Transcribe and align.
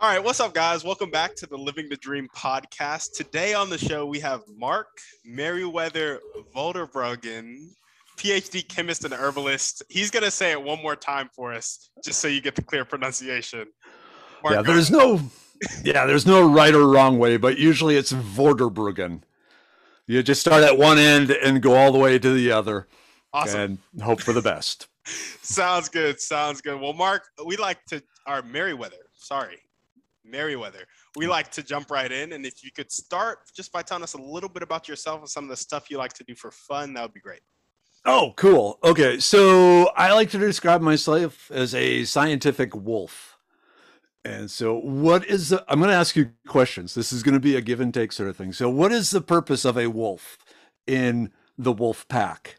All 0.00 0.08
right, 0.08 0.22
what's 0.22 0.38
up, 0.38 0.54
guys? 0.54 0.84
Welcome 0.84 1.10
back 1.10 1.34
to 1.34 1.46
the 1.46 1.56
Living 1.56 1.88
the 1.88 1.96
Dream 1.96 2.28
podcast. 2.32 3.14
Today 3.16 3.52
on 3.52 3.68
the 3.68 3.76
show, 3.76 4.06
we 4.06 4.20
have 4.20 4.42
Mark 4.56 4.86
Merriwether 5.28 6.20
Vorderbruggen, 6.54 7.70
PhD 8.16 8.68
chemist 8.68 9.04
and 9.04 9.12
herbalist. 9.12 9.82
He's 9.88 10.12
going 10.12 10.22
to 10.22 10.30
say 10.30 10.52
it 10.52 10.62
one 10.62 10.80
more 10.84 10.94
time 10.94 11.28
for 11.34 11.52
us, 11.52 11.90
just 12.04 12.20
so 12.20 12.28
you 12.28 12.40
get 12.40 12.54
the 12.54 12.62
clear 12.62 12.84
pronunciation. 12.84 13.66
Mark, 14.44 14.54
yeah, 14.54 14.62
there's 14.62 14.88
no, 14.88 15.20
yeah, 15.82 16.06
there's 16.06 16.26
no 16.26 16.48
right 16.48 16.76
or 16.76 16.86
wrong 16.86 17.18
way, 17.18 17.36
but 17.36 17.58
usually 17.58 17.96
it's 17.96 18.12
Vorderbruggen. 18.12 19.22
You 20.06 20.22
just 20.22 20.40
start 20.40 20.62
at 20.62 20.78
one 20.78 20.98
end 20.98 21.32
and 21.32 21.60
go 21.60 21.74
all 21.74 21.90
the 21.90 21.98
way 21.98 22.20
to 22.20 22.32
the 22.34 22.52
other, 22.52 22.86
awesome. 23.32 23.80
and 23.92 24.02
hope 24.02 24.20
for 24.20 24.32
the 24.32 24.42
best. 24.42 24.86
sounds 25.42 25.88
good. 25.88 26.20
Sounds 26.20 26.60
good. 26.60 26.80
Well, 26.80 26.92
Mark, 26.92 27.24
we 27.44 27.56
like 27.56 27.84
to 27.86 28.00
our 28.26 28.42
Merriwether. 28.42 28.92
Sorry, 29.14 29.58
Merriwether. 30.32 30.84
We 31.16 31.26
mm. 31.26 31.30
like 31.30 31.50
to 31.52 31.62
jump 31.62 31.90
right 31.90 32.10
in. 32.10 32.32
And 32.32 32.44
if 32.44 32.62
you 32.64 32.70
could 32.70 32.90
start 32.90 33.38
just 33.54 33.72
by 33.72 33.82
telling 33.82 34.02
us 34.02 34.14
a 34.14 34.20
little 34.20 34.48
bit 34.48 34.62
about 34.62 34.88
yourself 34.88 35.20
and 35.20 35.28
some 35.28 35.44
of 35.44 35.50
the 35.50 35.56
stuff 35.56 35.90
you 35.90 35.98
like 35.98 36.12
to 36.14 36.24
do 36.24 36.34
for 36.34 36.50
fun, 36.50 36.94
that 36.94 37.02
would 37.02 37.14
be 37.14 37.20
great. 37.20 37.40
Oh, 38.04 38.32
cool. 38.36 38.78
Okay. 38.84 39.18
So 39.18 39.90
I 39.96 40.12
like 40.12 40.30
to 40.30 40.38
describe 40.38 40.80
myself 40.80 41.50
as 41.50 41.74
a 41.74 42.04
scientific 42.04 42.74
wolf. 42.74 43.38
And 44.24 44.50
so, 44.50 44.78
what 44.78 45.24
is 45.26 45.50
the, 45.50 45.64
I'm 45.68 45.78
going 45.78 45.90
to 45.90 45.96
ask 45.96 46.16
you 46.16 46.32
questions. 46.46 46.94
This 46.94 47.12
is 47.12 47.22
going 47.22 47.34
to 47.34 47.40
be 47.40 47.56
a 47.56 47.60
give 47.60 47.80
and 47.80 47.94
take 47.94 48.12
sort 48.12 48.28
of 48.28 48.36
thing. 48.36 48.52
So, 48.52 48.68
what 48.68 48.92
is 48.92 49.10
the 49.10 49.20
purpose 49.20 49.64
of 49.64 49.78
a 49.78 49.86
wolf 49.86 50.36
in 50.86 51.32
the 51.56 51.72
wolf 51.72 52.06
pack? 52.08 52.56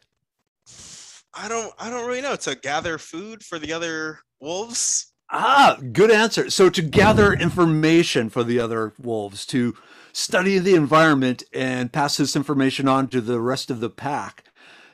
I 1.32 1.48
don't, 1.48 1.72
I 1.78 1.90
don't 1.90 2.06
really 2.06 2.22
know. 2.22 2.34
To 2.36 2.54
gather 2.56 2.98
food 2.98 3.44
for 3.44 3.58
the 3.58 3.72
other 3.72 4.20
wolves. 4.40 5.12
Ah, 5.32 5.78
good 5.92 6.10
answer. 6.10 6.50
So 6.50 6.68
to 6.70 6.82
gather 6.82 7.32
information 7.32 8.30
for 8.30 8.42
the 8.42 8.58
other 8.58 8.92
wolves, 9.00 9.46
to 9.46 9.76
study 10.12 10.58
the 10.58 10.74
environment 10.74 11.44
and 11.52 11.92
pass 11.92 12.16
this 12.16 12.34
information 12.34 12.88
on 12.88 13.06
to 13.08 13.20
the 13.20 13.40
rest 13.40 13.70
of 13.70 13.78
the 13.78 13.90
pack. 13.90 14.44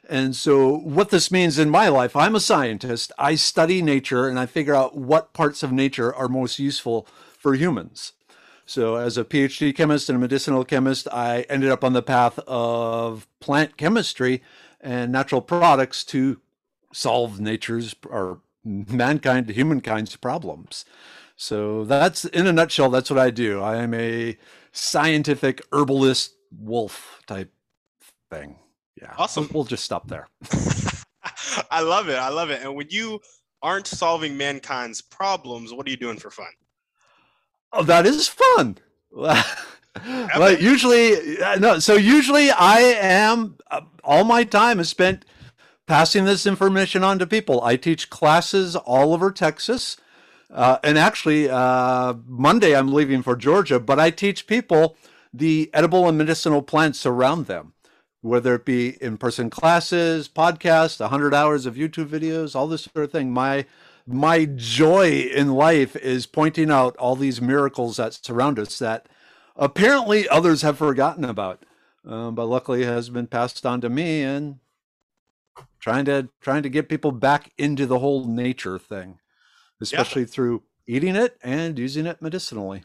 And 0.09 0.37
so 0.37 0.77
what 0.77 1.09
this 1.09 1.31
means 1.31 1.59
in 1.59 1.71
my 1.71 1.89
life, 1.89 2.15
I'm 2.15 2.37
a 2.37 2.41
scientist. 2.41 3.13
I 3.19 3.35
study 3.35 3.81
nature 3.81 4.29
and 4.29 4.39
I 4.39 4.45
figure 4.45 4.75
out 4.75 4.95
what 4.95 5.33
parts 5.33 5.63
of 5.63 5.73
nature 5.73 6.15
are 6.15 6.29
most 6.29 6.59
useful 6.59 7.07
for 7.39 7.55
humans. 7.55 8.13
So 8.67 8.97
as 8.97 9.17
a 9.17 9.25
PhD 9.25 9.75
chemist 9.75 10.09
and 10.11 10.17
a 10.17 10.21
medicinal 10.21 10.65
chemist, 10.65 11.09
I 11.13 11.43
ended 11.49 11.71
up 11.71 11.83
on 11.83 11.95
the 11.95 12.03
path 12.03 12.39
of 12.47 13.27
plant 13.41 13.77
chemistry 13.77 14.43
and 14.81 15.11
natural 15.11 15.41
products 15.41 16.05
to 16.05 16.41
solve 16.93 17.41
nature's 17.41 17.95
or 18.09 18.41
mankind, 18.67 19.49
humankind's 19.49 20.17
problems. 20.17 20.85
So 21.37 21.85
that's 21.85 22.25
in 22.25 22.47
a 22.47 22.53
nutshell, 22.53 22.91
that's 22.91 23.11
what 23.11 23.19
I 23.19 23.31
do. 23.31 23.61
I 23.63 23.77
am 23.77 23.95
a 23.95 24.37
scientific 24.73 25.63
herbalist 25.73 26.35
wolf 26.51 27.21
type 27.27 27.53
thing. 28.31 28.59
Yeah. 29.01 29.15
Awesome. 29.19 29.49
We'll 29.53 29.65
just 29.65 29.85
stop 29.85 30.09
there. 30.09 30.29
I 31.71 31.81
love 31.81 32.09
it. 32.09 32.17
I 32.17 32.29
love 32.29 32.51
it. 32.51 32.63
And 32.63 32.75
when 32.75 32.89
you 32.91 33.21
aren't 33.63 33.87
solving 33.87 34.37
mankind's 34.37 35.01
problems, 35.01 35.73
what 35.73 35.87
are 35.87 35.91
you 35.91 35.97
doing 35.97 36.19
for 36.19 36.31
fun? 36.31 36.47
Oh, 37.73 37.83
that 37.85 38.07
is 38.07 38.29
fun. 38.29 38.79
like 39.11 40.61
usually, 40.61 41.39
no. 41.59 41.79
So 41.79 41.95
usually, 41.95 42.51
I 42.51 42.79
am. 42.79 43.57
Uh, 43.71 43.83
all 44.05 44.25
my 44.25 44.45
time 44.45 44.79
is 44.79 44.89
spent 44.89 45.25
passing 45.87 46.25
this 46.25 46.47
information 46.47 47.03
on 47.05 47.19
to 47.19 47.27
people. 47.27 47.63
I 47.63 47.77
teach 47.77 48.11
classes 48.11 48.77
all 48.77 49.15
over 49.15 49.31
Texas. 49.31 49.97
Uh, 50.51 50.79
and 50.85 50.99
actually, 50.99 51.49
uh, 51.49 52.15
Monday 52.27 52.75
I'm 52.75 52.93
leaving 52.93 53.23
for 53.23 53.37
Georgia, 53.37 53.81
but 53.81 53.99
I 53.99 54.11
teach 54.11 54.47
people 54.47 54.97
the 55.33 55.71
edible 55.73 56.09
and 56.09 56.17
medicinal 56.17 56.63
plants 56.63 57.05
around 57.05 57.47
them, 57.47 57.73
whether 58.21 58.55
it 58.55 58.65
be 58.65 59.03
in 59.03 59.19
person 59.19 59.51
classes, 59.51 60.29
podcasts, 60.29 61.01
100 61.01 61.35
hours 61.35 61.67
of 61.67 61.75
YouTube 61.75 62.09
videos, 62.09 62.55
all 62.55 62.69
this 62.69 62.83
sort 62.83 63.05
of 63.05 63.13
thing. 63.13 63.33
My 63.33 63.67
my 64.09 64.45
joy 64.45 65.29
in 65.35 65.55
life 65.55 65.97
is 65.97 66.27
pointing 66.27 66.71
out 66.71 66.97
all 66.97 67.17
these 67.17 67.41
miracles 67.41 67.97
that 67.97 68.15
surround 68.15 68.57
us 68.57 68.79
that 68.79 69.09
apparently 69.57 70.29
others 70.29 70.63
have 70.63 70.79
forgotten 70.79 71.25
about. 71.25 71.65
Um, 72.07 72.37
but 72.37 72.47
luckily 72.47 72.85
has 72.85 73.11
been 73.11 73.27
passed 73.27 73.67
on 73.67 73.81
to 73.81 73.89
me 73.89 74.23
and 74.23 74.61
trying 75.87 76.05
to 76.05 76.29
trying 76.41 76.65
to 76.65 76.69
get 76.69 76.89
people 76.89 77.13
back 77.13 77.53
into 77.59 77.87
the 77.87 78.01
whole 78.01 78.27
nature 78.27 78.77
thing, 78.77 79.21
especially 79.81 80.23
yeah. 80.23 80.29
through 80.29 80.63
eating 80.89 81.15
it 81.15 81.39
and 81.43 81.79
using 81.79 82.07
it 82.07 82.21
medicinally. 82.21 82.83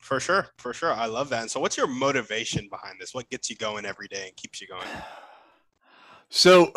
For 0.00 0.18
sure, 0.18 0.48
for 0.58 0.74
sure. 0.74 0.92
I 0.92 1.06
love 1.06 1.28
that. 1.28 1.42
And 1.42 1.50
so 1.50 1.60
what's 1.60 1.76
your 1.76 1.86
motivation 1.86 2.66
behind 2.68 2.96
this? 3.00 3.14
What 3.14 3.30
gets 3.30 3.48
you 3.48 3.54
going 3.54 3.84
every 3.84 4.08
day 4.08 4.24
and 4.26 4.36
keeps 4.36 4.60
you 4.60 4.66
going? 4.66 4.86
So 6.34 6.72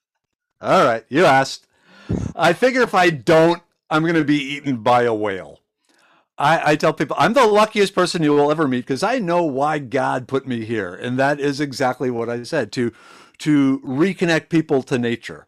all 0.62 0.86
right, 0.86 1.04
you 1.10 1.26
asked. 1.26 1.66
I 2.34 2.54
figure 2.54 2.80
if 2.80 2.94
I 2.94 3.10
don't, 3.10 3.62
I'm 3.90 4.00
going 4.00 4.14
to 4.14 4.24
be 4.24 4.38
eaten 4.38 4.78
by 4.78 5.02
a 5.02 5.12
whale. 5.12 5.60
I, 6.38 6.72
I, 6.72 6.76
tell 6.76 6.92
people 6.92 7.16
I'm 7.18 7.32
the 7.32 7.46
luckiest 7.46 7.94
person 7.94 8.22
you 8.22 8.32
will 8.32 8.50
ever 8.50 8.68
meet 8.68 8.80
because 8.80 9.02
I 9.02 9.18
know 9.18 9.42
why 9.42 9.78
God 9.78 10.28
put 10.28 10.46
me 10.46 10.64
here. 10.66 10.94
And 10.94 11.18
that 11.18 11.40
is 11.40 11.60
exactly 11.60 12.10
what 12.10 12.28
I 12.28 12.42
said 12.42 12.72
to 12.72 12.92
to 13.38 13.80
reconnect 13.80 14.48
people 14.48 14.82
to 14.82 14.98
nature 14.98 15.46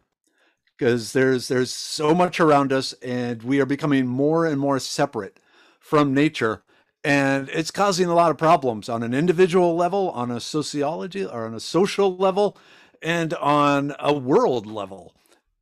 because 0.79 1.11
there's 1.13 1.47
there's 1.47 1.71
so 1.71 2.15
much 2.15 2.39
around 2.39 2.71
us 2.71 2.93
and 3.01 3.43
we 3.43 3.59
are 3.59 3.65
becoming 3.65 4.07
more 4.07 4.45
and 4.45 4.59
more 4.59 4.79
separate 4.79 5.39
from 5.79 6.13
nature 6.13 6.63
and 7.03 7.49
it's 7.49 7.71
causing 7.71 8.07
a 8.07 8.13
lot 8.13 8.31
of 8.31 8.37
problems 8.37 8.89
on 8.89 9.03
an 9.03 9.13
individual 9.13 9.75
level 9.75 10.09
on 10.11 10.31
a 10.31 10.39
sociology 10.39 11.25
or 11.25 11.45
on 11.45 11.53
a 11.53 11.59
social 11.59 12.15
level 12.15 12.57
and 13.01 13.33
on 13.35 13.93
a 13.99 14.13
world 14.13 14.65
level 14.65 15.13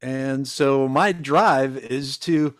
and 0.02 0.48
so 0.48 0.88
my 0.88 1.12
drive 1.12 1.78
is 1.78 2.18
to 2.18 2.56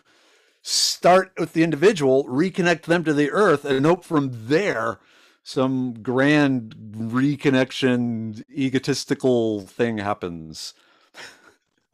start 0.68 1.32
with 1.38 1.54
the 1.54 1.64
individual 1.64 2.26
reconnect 2.26 2.84
them 2.84 3.02
to 3.02 3.14
the 3.14 3.32
earth 3.32 3.64
and 3.64 3.86
hope 3.86 4.04
from 4.04 4.30
there 4.34 5.00
some 5.42 5.94
grand 6.04 6.76
reconnection 6.94 8.44
egotistical 8.52 9.62
thing 9.62 9.98
happens. 9.98 10.74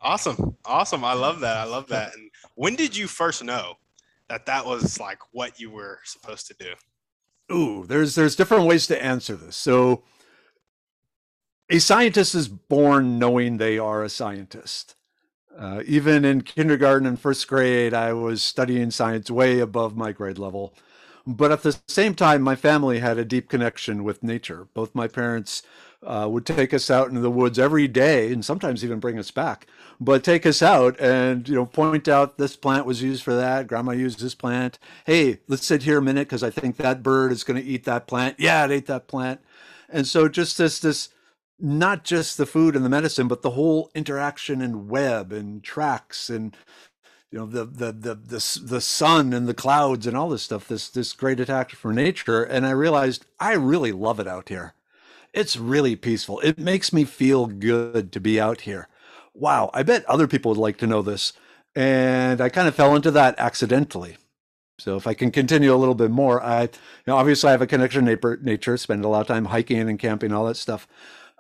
Awesome. 0.02 0.58
Awesome. 0.66 1.06
I 1.06 1.14
love 1.14 1.40
that. 1.42 1.58
I 1.58 1.66
love 1.66 1.88
that. 1.90 2.16
And 2.16 2.32
when 2.56 2.76
did 2.76 2.98
you 2.98 3.06
first 3.06 3.44
know 3.44 3.76
that 4.28 4.48
that 4.48 4.66
was 4.66 5.00
like 5.00 5.20
what 5.32 5.60
you 5.60 5.70
were 5.70 6.00
supposed 6.04 6.48
to 6.48 6.56
do? 6.56 6.74
Ooh 7.56 7.86
there's 7.86 8.16
there's 8.16 8.36
different 8.36 8.66
ways 8.66 8.88
to 8.88 9.04
answer 9.04 9.36
this. 9.36 9.56
So 9.56 10.04
a 11.70 11.78
scientist 11.78 12.34
is 12.34 12.48
born 12.48 13.20
knowing 13.20 13.58
they 13.58 13.78
are 13.78 14.04
a 14.04 14.10
scientist 14.10 14.96
uh, 15.58 15.82
even 15.86 16.26
in 16.26 16.42
kindergarten 16.42 17.08
and 17.08 17.20
first 17.20 17.48
grade 17.48 17.94
i 17.94 18.14
was 18.14 18.44
studying 18.44 18.92
science 18.92 19.30
way 19.30 19.60
above 19.60 19.96
my 19.96 20.12
grade 20.12 20.38
level 20.38 20.74
but 21.26 21.52
at 21.52 21.64
the 21.64 21.78
same 21.88 22.16
time, 22.16 22.42
my 22.42 22.56
family 22.56 23.00
had 23.00 23.18
a 23.18 23.26
deep 23.26 23.48
connection 23.48 24.04
with 24.04 24.24
nature. 24.24 24.68
Both 24.74 24.94
my 24.94 25.08
parents 25.08 25.64
uh, 26.06 26.28
would 26.30 26.46
take 26.46 26.74
us 26.74 26.92
out 26.92 27.08
into 27.08 27.22
the 27.22 27.32
woods 27.32 27.58
every 27.58 27.88
day 27.88 28.34
and 28.34 28.44
sometimes 28.44 28.84
even 28.84 29.00
bring 29.00 29.18
us 29.18 29.32
back, 29.32 29.68
but 30.02 30.24
take 30.24 30.46
us 30.46 30.62
out 30.62 31.00
and, 31.00 31.48
you 31.48 31.56
know, 31.56 31.66
point 31.66 32.10
out 32.10 32.38
this 32.38 32.58
plant 32.58 32.86
was 32.86 33.02
used 33.02 33.24
for 33.24 33.34
that. 33.36 33.68
Grandma 33.68 33.94
used 33.94 34.20
this 34.20 34.36
plant. 34.36 34.80
Hey, 35.06 35.40
let's 35.48 35.66
sit 35.66 35.84
here 35.84 36.00
a 36.00 36.02
minute 36.02 36.28
because 36.28 36.44
I 36.44 36.50
think 36.50 36.76
that 36.78 37.04
bird 37.04 37.32
is 37.32 37.46
going 37.46 37.62
to 37.62 37.68
eat 37.68 37.86
that 37.86 38.06
plant. 38.06 38.38
Yeah, 38.38 38.66
it 38.66 38.72
ate 38.72 38.88
that 38.88 39.08
plant. 39.08 39.40
And 39.90 40.06
so 40.06 40.28
just 40.28 40.58
this, 40.58 40.80
this, 40.80 41.10
not 41.64 42.04
just 42.04 42.38
the 42.38 42.46
food 42.46 42.76
and 42.76 42.84
the 42.84 42.90
medicine, 42.90 43.30
but 43.30 43.42
the 43.42 43.52
whole 43.52 43.90
interaction 43.96 44.62
and 44.62 44.90
web 44.90 45.32
and 45.32 45.64
tracks 45.64 46.30
and 46.30 46.56
you 47.32 47.40
know 47.40 47.46
the, 47.46 47.66
the 47.66 47.92
the 47.94 48.16
the 48.16 48.60
the 48.64 48.82
sun 48.82 49.34
and 49.34 49.48
the 49.48 49.54
clouds 49.54 50.06
and 50.06 50.16
all 50.16 50.30
this 50.30 50.44
stuff 50.44 50.68
this 50.68 50.90
this 50.90 51.14
great 51.14 51.40
attack 51.40 51.72
for 51.72 51.94
nature. 51.94 52.44
And 52.44 52.66
i 52.66 52.72
realized 52.72 53.26
i 53.40 53.54
really 53.54 53.92
love 53.94 54.20
it 54.20 54.28
out 54.28 54.50
here. 54.50 54.74
It's 55.34 55.58
really 55.58 55.96
peaceful. 55.96 56.40
It 56.42 56.60
makes 56.60 56.94
me 56.94 57.06
feel 57.06 57.48
good 57.48 58.12
to 58.12 58.20
be 58.20 58.40
out 58.40 58.62
here. 58.62 58.88
Wow 59.34 59.72
i 59.74 59.82
bet 59.82 60.06
other 60.06 60.28
people 60.28 60.50
would 60.50 60.60
like 60.60 60.78
to 60.78 60.88
know 60.88 61.02
this. 61.02 61.34
And 61.76 62.42
i 62.42 62.50
kind 62.50 62.68
of 62.68 62.76
fell 62.76 62.96
into 62.96 63.10
that 63.12 63.36
accidentally. 63.40 64.18
So 64.80 64.98
if 64.98 65.08
I 65.08 65.14
can 65.14 65.32
continue 65.32 65.74
a 65.74 65.78
little 65.78 65.96
bit 65.96 66.12
more, 66.12 66.44
I 66.44 66.64
you 66.64 66.70
know, 67.08 67.16
obviously 67.16 67.48
I 67.48 67.52
have 67.52 67.62
a 67.62 67.68
connection 67.68 68.06
to 68.06 68.38
nature, 68.42 68.76
spend 68.76 69.06
a 69.06 69.08
lot 69.08 69.22
of 69.22 69.28
time 69.28 69.46
hiking 69.46 69.88
and 69.90 69.98
camping, 69.98 70.34
all 70.34 70.46
that 70.46 70.58
stuff. 70.58 70.88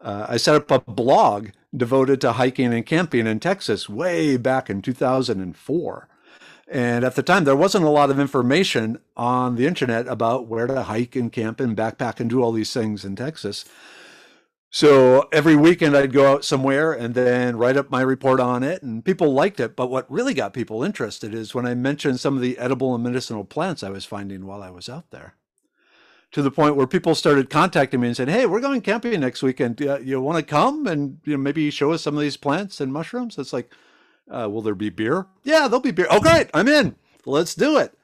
Uh, 0.03 0.25
I 0.27 0.37
set 0.37 0.55
up 0.55 0.69
a 0.69 0.79
blog 0.79 1.49
devoted 1.75 2.19
to 2.21 2.33
hiking 2.33 2.73
and 2.73 2.85
camping 2.85 3.25
in 3.25 3.39
Texas 3.39 3.87
way 3.87 4.35
back 4.35 4.69
in 4.69 4.81
2004. 4.81 6.07
And 6.67 7.05
at 7.05 7.15
the 7.15 7.23
time, 7.23 7.45
there 7.45 7.55
wasn't 7.55 7.85
a 7.85 7.89
lot 7.89 8.09
of 8.09 8.19
information 8.19 8.99
on 9.15 9.55
the 9.55 9.65
internet 9.65 10.07
about 10.07 10.47
where 10.47 10.67
to 10.67 10.83
hike 10.83 11.15
and 11.15 11.31
camp 11.31 11.59
and 11.59 11.75
backpack 11.75 12.19
and 12.19 12.29
do 12.29 12.41
all 12.41 12.51
these 12.51 12.73
things 12.73 13.05
in 13.05 13.15
Texas. 13.15 13.63
So 14.69 15.29
every 15.31 15.55
weekend 15.55 15.95
I'd 15.95 16.11
go 16.11 16.31
out 16.31 16.43
somewhere 16.43 16.91
and 16.91 17.13
then 17.13 17.57
write 17.57 17.77
up 17.77 17.91
my 17.91 18.01
report 18.01 18.39
on 18.39 18.63
it, 18.63 18.81
and 18.81 19.05
people 19.05 19.31
liked 19.31 19.59
it. 19.59 19.75
But 19.75 19.91
what 19.91 20.11
really 20.11 20.33
got 20.33 20.53
people 20.53 20.83
interested 20.83 21.33
is 21.33 21.53
when 21.53 21.67
I 21.67 21.75
mentioned 21.75 22.19
some 22.19 22.35
of 22.35 22.41
the 22.41 22.57
edible 22.57 22.95
and 22.95 23.03
medicinal 23.03 23.45
plants 23.45 23.83
I 23.83 23.89
was 23.89 24.03
finding 24.03 24.45
while 24.47 24.63
I 24.63 24.71
was 24.71 24.89
out 24.89 25.11
there. 25.11 25.35
To 26.33 26.41
the 26.41 26.49
point 26.49 26.75
where 26.75 26.87
people 26.87 27.13
started 27.13 27.51
contacting 27.51 27.99
me 27.99 28.07
and 28.07 28.17
said, 28.17 28.27
"Hey, 28.27 28.47
we're 28.47 28.59
going 28.59 28.81
camping 28.81 29.19
next 29.19 29.43
weekend. 29.43 29.79
Uh, 29.79 29.99
you 29.99 30.19
want 30.19 30.39
to 30.39 30.43
come 30.43 30.87
and 30.87 31.19
you 31.25 31.33
know, 31.33 31.37
maybe 31.37 31.69
show 31.69 31.91
us 31.91 32.01
some 32.01 32.15
of 32.15 32.21
these 32.21 32.37
plants 32.37 32.81
and 32.81 32.91
mushrooms?" 32.91 33.37
It's 33.37 33.53
like, 33.53 33.71
uh, 34.31 34.49
"Will 34.49 34.63
there 34.63 34.73
be 34.73 34.89
beer?" 34.89 35.27
Yeah, 35.43 35.67
there'll 35.67 35.79
be 35.79 35.91
beer. 35.91 36.07
Oh, 36.09 36.19
great! 36.19 36.49
I'm 36.51 36.67
in. 36.67 36.95
Let's 37.25 37.53
do 37.53 37.77
it. 37.77 37.95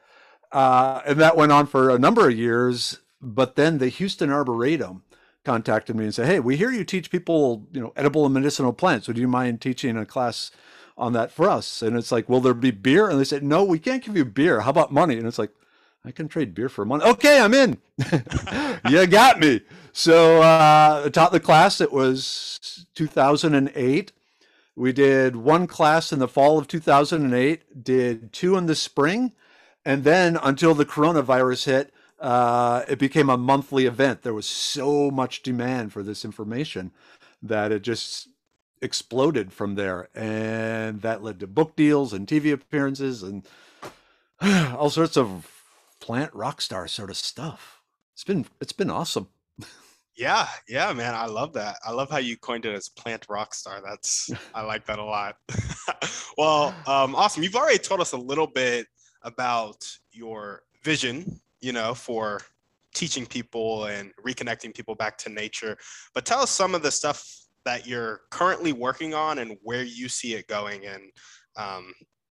Uh, 0.51 1.01
and 1.07 1.19
that 1.19 1.37
went 1.37 1.51
on 1.51 1.65
for 1.65 1.89
a 1.89 1.97
number 1.97 2.27
of 2.27 2.37
years. 2.37 2.99
But 3.19 3.55
then 3.55 3.79
the 3.79 3.89
Houston 3.89 4.29
Arboretum 4.29 5.03
contacted 5.43 5.95
me 5.95 6.03
and 6.05 6.13
said, 6.13 6.27
"Hey, 6.27 6.39
we 6.39 6.55
hear 6.55 6.71
you 6.71 6.83
teach 6.83 7.09
people, 7.09 7.67
you 7.71 7.81
know, 7.81 7.93
edible 7.95 8.25
and 8.25 8.33
medicinal 8.35 8.73
plants. 8.73 9.07
Would 9.07 9.17
you 9.17 9.27
mind 9.27 9.59
teaching 9.59 9.97
a 9.97 10.05
class 10.05 10.51
on 10.95 11.13
that 11.13 11.31
for 11.31 11.49
us?" 11.49 11.81
And 11.81 11.97
it's 11.97 12.11
like, 12.11 12.29
"Will 12.29 12.41
there 12.41 12.53
be 12.53 12.69
beer?" 12.69 13.09
And 13.09 13.19
they 13.19 13.23
said, 13.23 13.41
"No, 13.41 13.63
we 13.63 13.79
can't 13.79 14.03
give 14.03 14.15
you 14.15 14.23
beer. 14.23 14.61
How 14.61 14.69
about 14.69 14.93
money?" 14.93 15.17
And 15.17 15.25
it's 15.25 15.39
like, 15.39 15.51
"I 16.05 16.11
can 16.11 16.27
trade 16.27 16.53
beer 16.53 16.69
for 16.69 16.85
money." 16.85 17.03
Okay, 17.03 17.39
I'm 17.39 17.53
in. 17.53 17.77
you 18.89 19.05
got 19.07 19.39
me. 19.39 19.61
So 19.91 20.41
uh, 20.41 21.03
I 21.05 21.09
taught 21.09 21.31
the 21.31 21.39
class. 21.39 21.81
It 21.81 21.91
was 21.91 22.85
2008. 22.95 24.11
We 24.75 24.93
did 24.93 25.35
one 25.35 25.67
class 25.67 26.13
in 26.13 26.19
the 26.19 26.27
fall 26.27 26.57
of 26.57 26.67
2008. 26.67 27.83
Did 27.83 28.31
two 28.31 28.55
in 28.55 28.65
the 28.65 28.75
spring, 28.75 29.33
and 29.83 30.03
then 30.03 30.37
until 30.41 30.73
the 30.73 30.85
coronavirus 30.85 31.65
hit 31.65 31.93
uh, 32.19 32.83
it 32.87 32.99
became 32.99 33.29
a 33.29 33.37
monthly 33.37 33.85
event. 33.85 34.21
There 34.21 34.33
was 34.33 34.45
so 34.45 35.09
much 35.09 35.41
demand 35.41 35.93
for 35.93 36.03
this 36.03 36.25
information 36.25 36.91
that 37.41 37.71
it 37.71 37.81
just 37.81 38.27
exploded 38.81 39.53
from 39.53 39.75
there. 39.75 40.09
And 40.13 41.01
that 41.01 41.23
led 41.23 41.39
to 41.39 41.47
book 41.47 41.75
deals 41.75 42.13
and 42.13 42.27
TV 42.27 42.51
appearances 42.51 43.23
and 43.23 43.45
all 44.75 44.89
sorts 44.89 45.17
of 45.17 45.58
plant 45.99 46.33
rock 46.33 46.61
star 46.61 46.87
sort 46.87 47.09
of 47.09 47.17
stuff. 47.17 47.81
It's 48.13 48.23
been 48.23 48.45
it's 48.61 48.73
been 48.73 48.89
awesome. 48.89 49.27
Yeah, 50.15 50.47
yeah, 50.67 50.91
man. 50.91 51.15
I 51.15 51.27
love 51.27 51.53
that. 51.53 51.77
I 51.85 51.91
love 51.91 52.09
how 52.09 52.17
you 52.17 52.35
coined 52.35 52.65
it 52.65 52.75
as 52.75 52.89
plant 52.89 53.25
rock 53.29 53.53
star. 53.53 53.81
That's 53.81 54.29
I 54.53 54.63
like 54.63 54.85
that 54.87 54.99
a 54.99 55.03
lot. 55.03 55.37
well, 56.37 56.75
um, 56.87 57.15
awesome. 57.15 57.43
You've 57.43 57.55
already 57.55 57.79
told 57.79 58.01
us 58.01 58.11
a 58.11 58.17
little 58.17 58.47
bit 58.47 58.87
about 59.23 59.87
your 60.11 60.63
vision 60.83 61.39
you 61.61 61.73
know, 61.73 61.93
for 61.93 62.41
teaching 62.93 63.25
people 63.25 63.85
and 63.85 64.11
reconnecting 64.25 64.73
people 64.73 64.95
back 64.95 65.17
to 65.19 65.29
nature. 65.29 65.77
But 66.13 66.25
tell 66.25 66.39
us 66.39 66.51
some 66.51 66.75
of 66.75 66.81
the 66.81 66.91
stuff 66.91 67.25
that 67.65 67.85
you're 67.85 68.21
currently 68.31 68.73
working 68.73 69.13
on 69.13 69.39
and 69.39 69.57
where 69.61 69.83
you 69.83 70.09
see 70.09 70.33
it 70.33 70.47
going 70.47 70.85
and 70.85 71.03
um, 71.55 71.93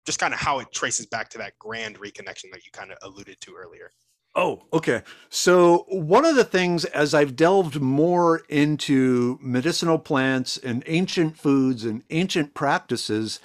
just 0.10 0.18
kind 0.18 0.34
of 0.34 0.40
how 0.40 0.58
it 0.58 0.72
traces 0.72 1.06
back 1.06 1.30
to 1.30 1.38
that 1.38 1.60
grand 1.60 2.00
reconnection 2.00 2.50
that 2.52 2.66
you 2.66 2.72
kind 2.72 2.92
of 2.92 2.98
alluded 3.04 3.40
to 3.40 3.54
earlier. 3.56 3.92
Oh, 4.34 4.64
okay. 4.74 5.04
So, 5.30 5.86
one 5.88 6.26
of 6.26 6.36
the 6.36 6.44
things 6.44 6.84
as 6.84 7.14
I've 7.14 7.36
delved 7.36 7.80
more 7.80 8.42
into 8.50 9.38
medicinal 9.40 10.00
plants 10.00 10.58
and 10.58 10.84
ancient 10.88 11.38
foods 11.38 11.86
and 11.86 12.02
ancient 12.10 12.56
practices, 12.56 13.40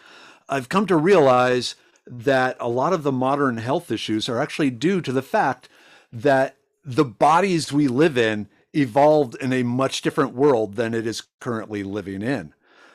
I've 0.48 0.70
come 0.70 0.86
to 0.86 0.96
realize 0.96 1.74
that 2.06 2.56
a 2.58 2.68
lot 2.68 2.94
of 2.94 3.02
the 3.02 3.12
modern 3.12 3.58
health 3.58 3.90
issues 3.90 4.26
are 4.30 4.40
actually 4.40 4.70
due 4.70 5.02
to 5.02 5.12
the 5.12 5.20
fact 5.20 5.68
that 6.10 6.56
the 6.82 7.04
bodies 7.04 7.74
we 7.74 7.88
live 7.88 8.16
in 8.16 8.48
evolved 8.72 9.34
in 9.34 9.52
a 9.52 9.64
much 9.64 10.00
different 10.00 10.34
world 10.34 10.76
than 10.76 10.94
it 10.94 11.06
is 11.06 11.24
currently 11.40 11.82
living 11.82 12.22
in. 12.22 12.54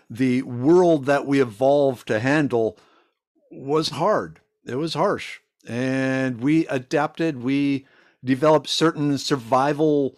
The 0.10 0.42
world 0.42 1.06
that 1.06 1.28
we 1.28 1.40
evolved 1.40 2.08
to 2.08 2.20
handle 2.20 2.76
was 3.52 3.90
hard, 3.90 4.40
it 4.66 4.76
was 4.76 4.94
harsh. 4.94 5.40
And 5.68 6.42
we 6.42 6.66
adapted, 6.68 7.44
we 7.44 7.86
developed 8.24 8.68
certain 8.70 9.18
survival 9.18 10.16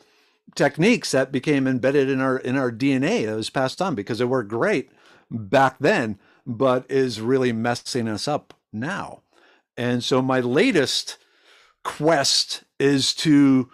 techniques 0.56 1.12
that 1.12 1.32
became 1.32 1.68
embedded 1.68 2.10
in 2.10 2.20
our 2.20 2.38
in 2.38 2.58
our 2.58 2.72
DNA 2.72 3.26
that 3.26 3.36
was 3.36 3.50
passed 3.50 3.82
on 3.82 3.96
because 3.96 4.20
they 4.20 4.26
were 4.26 4.44
great 4.44 4.92
back 5.30 5.78
then, 5.80 6.20
but 6.46 6.86
is 6.90 7.22
really 7.22 7.54
messing 7.54 8.08
us 8.08 8.28
up 8.28 8.54
now. 8.74 9.22
And 9.78 10.04
so 10.04 10.22
my 10.22 10.40
latest 10.40 11.18
quest 11.84 12.64
is 12.80 13.14
to 13.16 13.70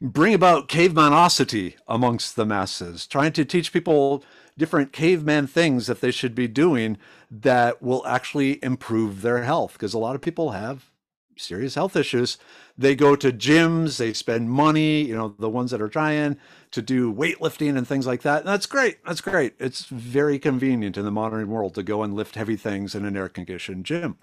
bring 0.00 0.34
about 0.34 0.68
cavemanosity 0.68 1.74
amongst 1.86 2.36
the 2.36 2.46
masses, 2.46 3.06
trying 3.06 3.32
to 3.32 3.44
teach 3.44 3.72
people 3.72 4.24
different 4.56 4.92
caveman 4.92 5.46
things 5.46 5.86
that 5.86 6.00
they 6.00 6.10
should 6.10 6.34
be 6.34 6.48
doing 6.48 6.96
that 7.30 7.82
will 7.82 8.06
actually 8.06 8.62
improve 8.64 9.22
their 9.22 9.42
health. 9.42 9.74
Because 9.74 9.94
a 9.94 9.98
lot 9.98 10.14
of 10.14 10.20
people 10.20 10.50
have 10.50 10.90
serious 11.36 11.74
health 11.74 11.96
issues. 11.96 12.38
They 12.76 12.94
go 12.94 13.16
to 13.16 13.32
gyms, 13.32 13.98
they 13.98 14.12
spend 14.12 14.50
money, 14.50 15.02
you 15.02 15.16
know, 15.16 15.34
the 15.38 15.48
ones 15.48 15.70
that 15.70 15.80
are 15.80 15.88
trying 15.88 16.36
to 16.70 16.82
do 16.82 17.12
weightlifting 17.12 17.76
and 17.76 17.86
things 17.86 18.06
like 18.06 18.22
that. 18.22 18.40
And 18.40 18.48
that's 18.48 18.66
great. 18.66 19.04
That's 19.04 19.20
great. 19.20 19.54
It's 19.58 19.84
very 19.86 20.38
convenient 20.38 20.96
in 20.96 21.04
the 21.04 21.10
modern 21.10 21.48
world 21.48 21.74
to 21.74 21.82
go 21.82 22.02
and 22.02 22.14
lift 22.14 22.34
heavy 22.34 22.56
things 22.56 22.94
in 22.94 23.04
an 23.04 23.16
air 23.16 23.28
conditioned 23.28 23.86
gym. 23.86 24.18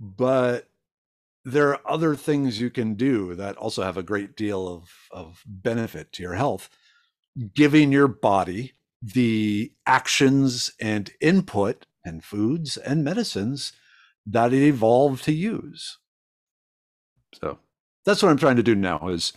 But 0.00 0.68
there 1.44 1.70
are 1.70 1.80
other 1.86 2.14
things 2.14 2.60
you 2.60 2.70
can 2.70 2.94
do 2.94 3.34
that 3.34 3.56
also 3.56 3.82
have 3.82 3.96
a 3.96 4.02
great 4.02 4.36
deal 4.36 4.68
of, 4.68 4.88
of 5.10 5.42
benefit 5.46 6.12
to 6.12 6.22
your 6.22 6.34
health. 6.34 6.68
Giving 7.54 7.92
your 7.92 8.08
body 8.08 8.74
the 9.00 9.72
actions 9.86 10.70
and 10.80 11.10
input 11.20 11.86
and 12.04 12.22
foods 12.22 12.76
and 12.76 13.02
medicines 13.02 13.72
that 14.26 14.52
it 14.52 14.62
evolved 14.62 15.24
to 15.24 15.32
use. 15.32 15.98
So 17.34 17.58
that's 18.04 18.22
what 18.22 18.30
I'm 18.30 18.38
trying 18.38 18.56
to 18.56 18.62
do 18.62 18.74
now 18.74 19.08
is 19.08 19.32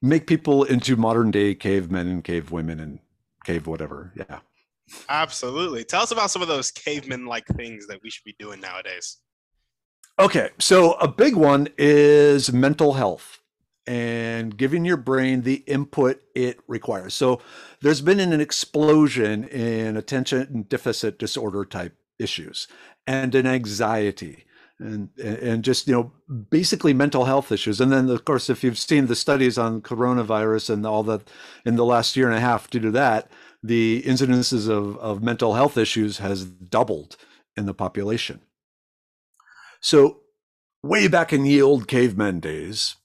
make 0.00 0.26
people 0.26 0.64
into 0.64 0.96
modern 0.96 1.30
day 1.30 1.54
cavemen 1.54 2.08
and 2.08 2.24
cave 2.24 2.50
women 2.50 2.80
and 2.80 3.00
cave 3.44 3.66
whatever. 3.66 4.12
Yeah. 4.16 4.40
Absolutely. 5.08 5.84
Tell 5.84 6.02
us 6.02 6.10
about 6.10 6.30
some 6.30 6.42
of 6.42 6.48
those 6.48 6.70
cavemen 6.70 7.26
like 7.26 7.46
things 7.46 7.86
that 7.86 8.00
we 8.02 8.10
should 8.10 8.24
be 8.24 8.36
doing 8.38 8.60
nowadays. 8.60 9.18
Okay, 10.18 10.50
so 10.60 10.92
a 10.94 11.08
big 11.08 11.34
one 11.34 11.68
is 11.76 12.52
mental 12.52 12.94
health 12.94 13.40
and 13.86 14.56
giving 14.56 14.84
your 14.84 14.96
brain 14.96 15.42
the 15.42 15.64
input 15.66 16.22
it 16.36 16.60
requires. 16.68 17.14
So 17.14 17.40
there's 17.80 18.00
been 18.00 18.20
an 18.20 18.40
explosion 18.40 19.44
in 19.44 19.96
attention 19.96 20.66
deficit 20.68 21.18
disorder 21.18 21.64
type 21.64 21.96
issues 22.18 22.68
and 23.08 23.34
in 23.34 23.44
anxiety 23.44 24.44
and 24.78 25.08
and 25.18 25.64
just 25.64 25.88
you 25.88 25.92
know 25.92 26.12
basically 26.50 26.92
mental 26.92 27.24
health 27.24 27.50
issues 27.50 27.80
and 27.80 27.92
then 27.92 28.08
of 28.08 28.24
course 28.24 28.48
if 28.48 28.62
you've 28.62 28.78
seen 28.78 29.06
the 29.06 29.16
studies 29.16 29.58
on 29.58 29.80
coronavirus 29.80 30.70
and 30.70 30.86
all 30.86 31.02
that 31.02 31.28
in 31.64 31.76
the 31.76 31.84
last 31.84 32.16
year 32.16 32.28
and 32.28 32.36
a 32.36 32.40
half 32.40 32.70
due 32.70 32.80
to 32.80 32.90
that 32.90 33.28
the 33.62 34.02
incidences 34.06 34.68
of, 34.68 34.96
of 34.98 35.22
mental 35.22 35.54
health 35.54 35.76
issues 35.76 36.18
has 36.18 36.44
doubled 36.44 37.16
in 37.56 37.66
the 37.66 37.74
population 37.74 38.40
so, 39.84 40.20
way 40.82 41.08
back 41.08 41.30
in 41.30 41.42
the 41.42 41.60
old 41.60 41.88
caveman 41.88 42.40
days, 42.40 42.96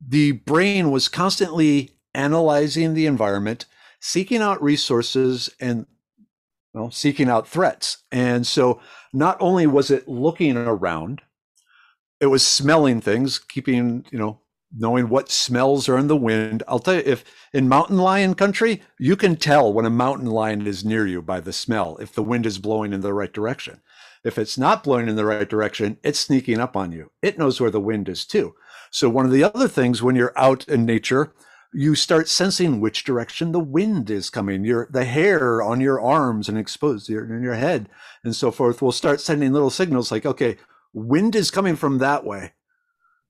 the 0.00 0.30
brain 0.30 0.92
was 0.92 1.08
constantly 1.08 1.96
analyzing 2.14 2.94
the 2.94 3.06
environment, 3.06 3.66
seeking 3.98 4.40
out 4.40 4.62
resources, 4.62 5.50
and 5.58 5.86
well, 6.72 6.92
seeking 6.92 7.28
out 7.28 7.48
threats. 7.48 8.04
And 8.12 8.46
so, 8.46 8.80
not 9.12 9.36
only 9.40 9.66
was 9.66 9.90
it 9.90 10.06
looking 10.06 10.56
around, 10.56 11.20
it 12.20 12.26
was 12.26 12.46
smelling 12.46 13.00
things, 13.00 13.40
keeping, 13.40 14.06
you 14.12 14.18
know, 14.20 14.38
knowing 14.72 15.08
what 15.08 15.32
smells 15.32 15.88
are 15.88 15.98
in 15.98 16.06
the 16.06 16.16
wind. 16.16 16.62
I'll 16.68 16.78
tell 16.78 16.94
you, 16.94 17.02
if 17.04 17.24
in 17.52 17.68
mountain 17.68 17.98
lion 17.98 18.34
country, 18.36 18.82
you 19.00 19.16
can 19.16 19.34
tell 19.34 19.72
when 19.72 19.84
a 19.84 19.90
mountain 19.90 20.26
lion 20.26 20.64
is 20.64 20.84
near 20.84 21.08
you 21.08 21.22
by 21.22 21.40
the 21.40 21.52
smell, 21.52 21.96
if 21.96 22.14
the 22.14 22.22
wind 22.22 22.46
is 22.46 22.58
blowing 22.58 22.92
in 22.92 23.00
the 23.00 23.12
right 23.12 23.32
direction. 23.32 23.80
If 24.24 24.38
it's 24.38 24.56
not 24.56 24.82
blowing 24.82 25.08
in 25.08 25.16
the 25.16 25.24
right 25.24 25.48
direction, 25.48 25.98
it's 26.02 26.18
sneaking 26.18 26.58
up 26.58 26.76
on 26.76 26.92
you. 26.92 27.10
It 27.22 27.38
knows 27.38 27.60
where 27.60 27.70
the 27.70 27.80
wind 27.80 28.08
is 28.08 28.24
too. 28.24 28.54
So, 28.90 29.08
one 29.08 29.26
of 29.26 29.32
the 29.32 29.44
other 29.44 29.68
things 29.68 30.02
when 30.02 30.16
you're 30.16 30.32
out 30.36 30.66
in 30.66 30.86
nature, 30.86 31.34
you 31.74 31.94
start 31.94 32.28
sensing 32.28 32.80
which 32.80 33.04
direction 33.04 33.52
the 33.52 33.60
wind 33.60 34.08
is 34.08 34.30
coming. 34.30 34.64
Your 34.64 34.88
the 34.90 35.04
hair 35.04 35.60
on 35.62 35.80
your 35.80 36.00
arms 36.00 36.48
and 36.48 36.56
exposed 36.56 37.10
in 37.10 37.42
your 37.42 37.54
head 37.54 37.88
and 38.22 38.34
so 38.34 38.50
forth 38.50 38.80
will 38.80 38.92
start 38.92 39.20
sending 39.20 39.52
little 39.52 39.70
signals 39.70 40.10
like, 40.10 40.24
okay, 40.24 40.56
wind 40.92 41.34
is 41.34 41.50
coming 41.50 41.76
from 41.76 41.98
that 41.98 42.24
way. 42.24 42.52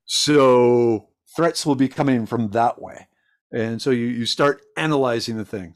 So 0.04 1.08
threats 1.34 1.66
will 1.66 1.74
be 1.74 1.88
coming 1.88 2.26
from 2.26 2.50
that 2.50 2.80
way. 2.80 3.08
And 3.50 3.80
so 3.80 3.90
you, 3.90 4.06
you 4.06 4.26
start 4.26 4.62
analyzing 4.76 5.36
the 5.36 5.44
thing. 5.44 5.74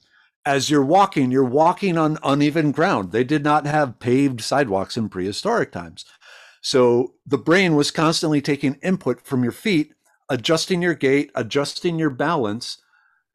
As 0.48 0.70
you're 0.70 0.82
walking, 0.82 1.30
you're 1.30 1.44
walking 1.44 1.98
on 1.98 2.16
uneven 2.22 2.70
ground. 2.72 3.12
They 3.12 3.22
did 3.22 3.44
not 3.44 3.66
have 3.66 4.00
paved 4.00 4.40
sidewalks 4.40 4.96
in 4.96 5.10
prehistoric 5.10 5.72
times. 5.72 6.06
So 6.62 7.12
the 7.26 7.36
brain 7.36 7.74
was 7.74 7.90
constantly 7.90 8.40
taking 8.40 8.76
input 8.82 9.26
from 9.26 9.42
your 9.42 9.52
feet, 9.52 9.92
adjusting 10.30 10.80
your 10.80 10.94
gait, 10.94 11.30
adjusting 11.34 11.98
your 11.98 12.08
balance, 12.08 12.78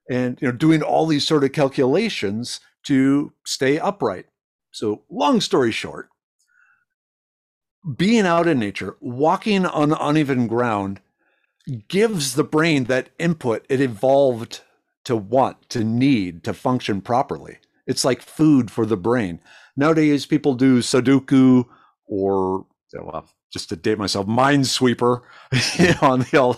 and 0.10 0.42
you 0.42 0.48
know, 0.48 0.52
doing 0.52 0.82
all 0.82 1.06
these 1.06 1.24
sort 1.24 1.44
of 1.44 1.52
calculations 1.52 2.60
to 2.86 3.34
stay 3.46 3.78
upright. 3.78 4.26
So 4.72 5.04
long 5.08 5.40
story 5.40 5.72
short, 5.72 6.10
being 7.96 8.26
out 8.26 8.48
in 8.48 8.58
nature, 8.58 8.98
walking 9.00 9.68
on 9.68 9.92
uneven 9.92 10.48
ground 10.48 11.00
gives 11.88 12.34
the 12.34 12.44
brain 12.44 12.86
that 12.86 13.10
input 13.20 13.68
it 13.70 13.82
evolved 13.82 14.62
to 15.06 15.16
want, 15.16 15.70
to 15.70 15.84
need, 15.84 16.44
to 16.44 16.54
function 16.54 17.02
properly. 17.02 17.58
It's 17.86 18.06
like 18.06 18.22
food 18.22 18.72
for 18.72 18.86
the 18.86 18.98
brain. 18.98 19.40
Nowadays, 19.76 20.26
people 20.26 20.54
do 20.54 20.80
Sudoku 20.80 21.66
or, 22.06 22.66
well, 22.94 23.28
just 23.52 23.70
to 23.70 23.76
date 23.76 23.98
myself, 23.98 24.26
Minesweeper 24.26 25.22
on 26.02 26.20
the 26.20 26.38
old 26.38 26.58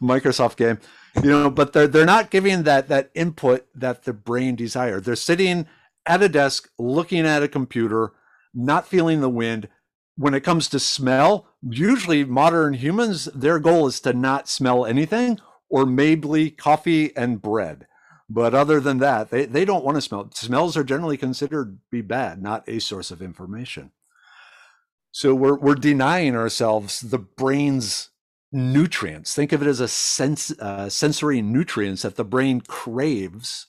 Microsoft 0.00 0.56
game, 0.56 0.78
you 1.22 1.30
know, 1.30 1.50
but 1.50 1.72
they're 1.72 1.86
they're 1.86 2.04
not 2.04 2.30
giving 2.30 2.64
that 2.64 2.88
that 2.88 3.10
input 3.14 3.66
that 3.74 4.02
the 4.02 4.12
brain 4.12 4.56
desires. 4.56 5.02
They're 5.02 5.16
sitting 5.16 5.66
at 6.04 6.22
a 6.22 6.28
desk, 6.28 6.68
looking 6.78 7.24
at 7.24 7.42
a 7.42 7.48
computer, 7.48 8.12
not 8.52 8.86
feeling 8.86 9.20
the 9.20 9.30
wind, 9.30 9.68
when 10.16 10.34
it 10.34 10.44
comes 10.44 10.68
to 10.68 10.78
smell, 10.78 11.46
usually 11.62 12.24
modern 12.24 12.74
humans, 12.74 13.24
their 13.34 13.58
goal 13.58 13.86
is 13.86 14.00
to 14.00 14.12
not 14.12 14.48
smell 14.48 14.86
anything 14.86 15.40
or 15.68 15.86
maybe 15.86 16.50
coffee 16.50 17.14
and 17.16 17.40
bread. 17.40 17.86
But 18.28 18.54
other 18.54 18.80
than 18.80 18.98
that, 18.98 19.30
they, 19.30 19.44
they 19.44 19.64
don't 19.64 19.84
want 19.84 19.96
to 19.96 20.00
smell. 20.00 20.30
Smells 20.32 20.76
are 20.76 20.84
generally 20.84 21.16
considered 21.16 21.78
be 21.90 22.00
bad, 22.00 22.42
not 22.42 22.68
a 22.68 22.78
source 22.78 23.10
of 23.10 23.20
information. 23.20 23.92
So 25.12 25.34
we're, 25.34 25.58
we're 25.58 25.74
denying 25.74 26.34
ourselves 26.34 27.00
the 27.00 27.18
brain's 27.18 28.10
nutrients. 28.50 29.34
Think 29.34 29.52
of 29.52 29.62
it 29.62 29.68
as 29.68 29.80
a 29.80 29.88
sense, 29.88 30.50
uh, 30.58 30.88
sensory 30.88 31.42
nutrients 31.42 32.02
that 32.02 32.16
the 32.16 32.24
brain 32.24 32.60
craves, 32.62 33.66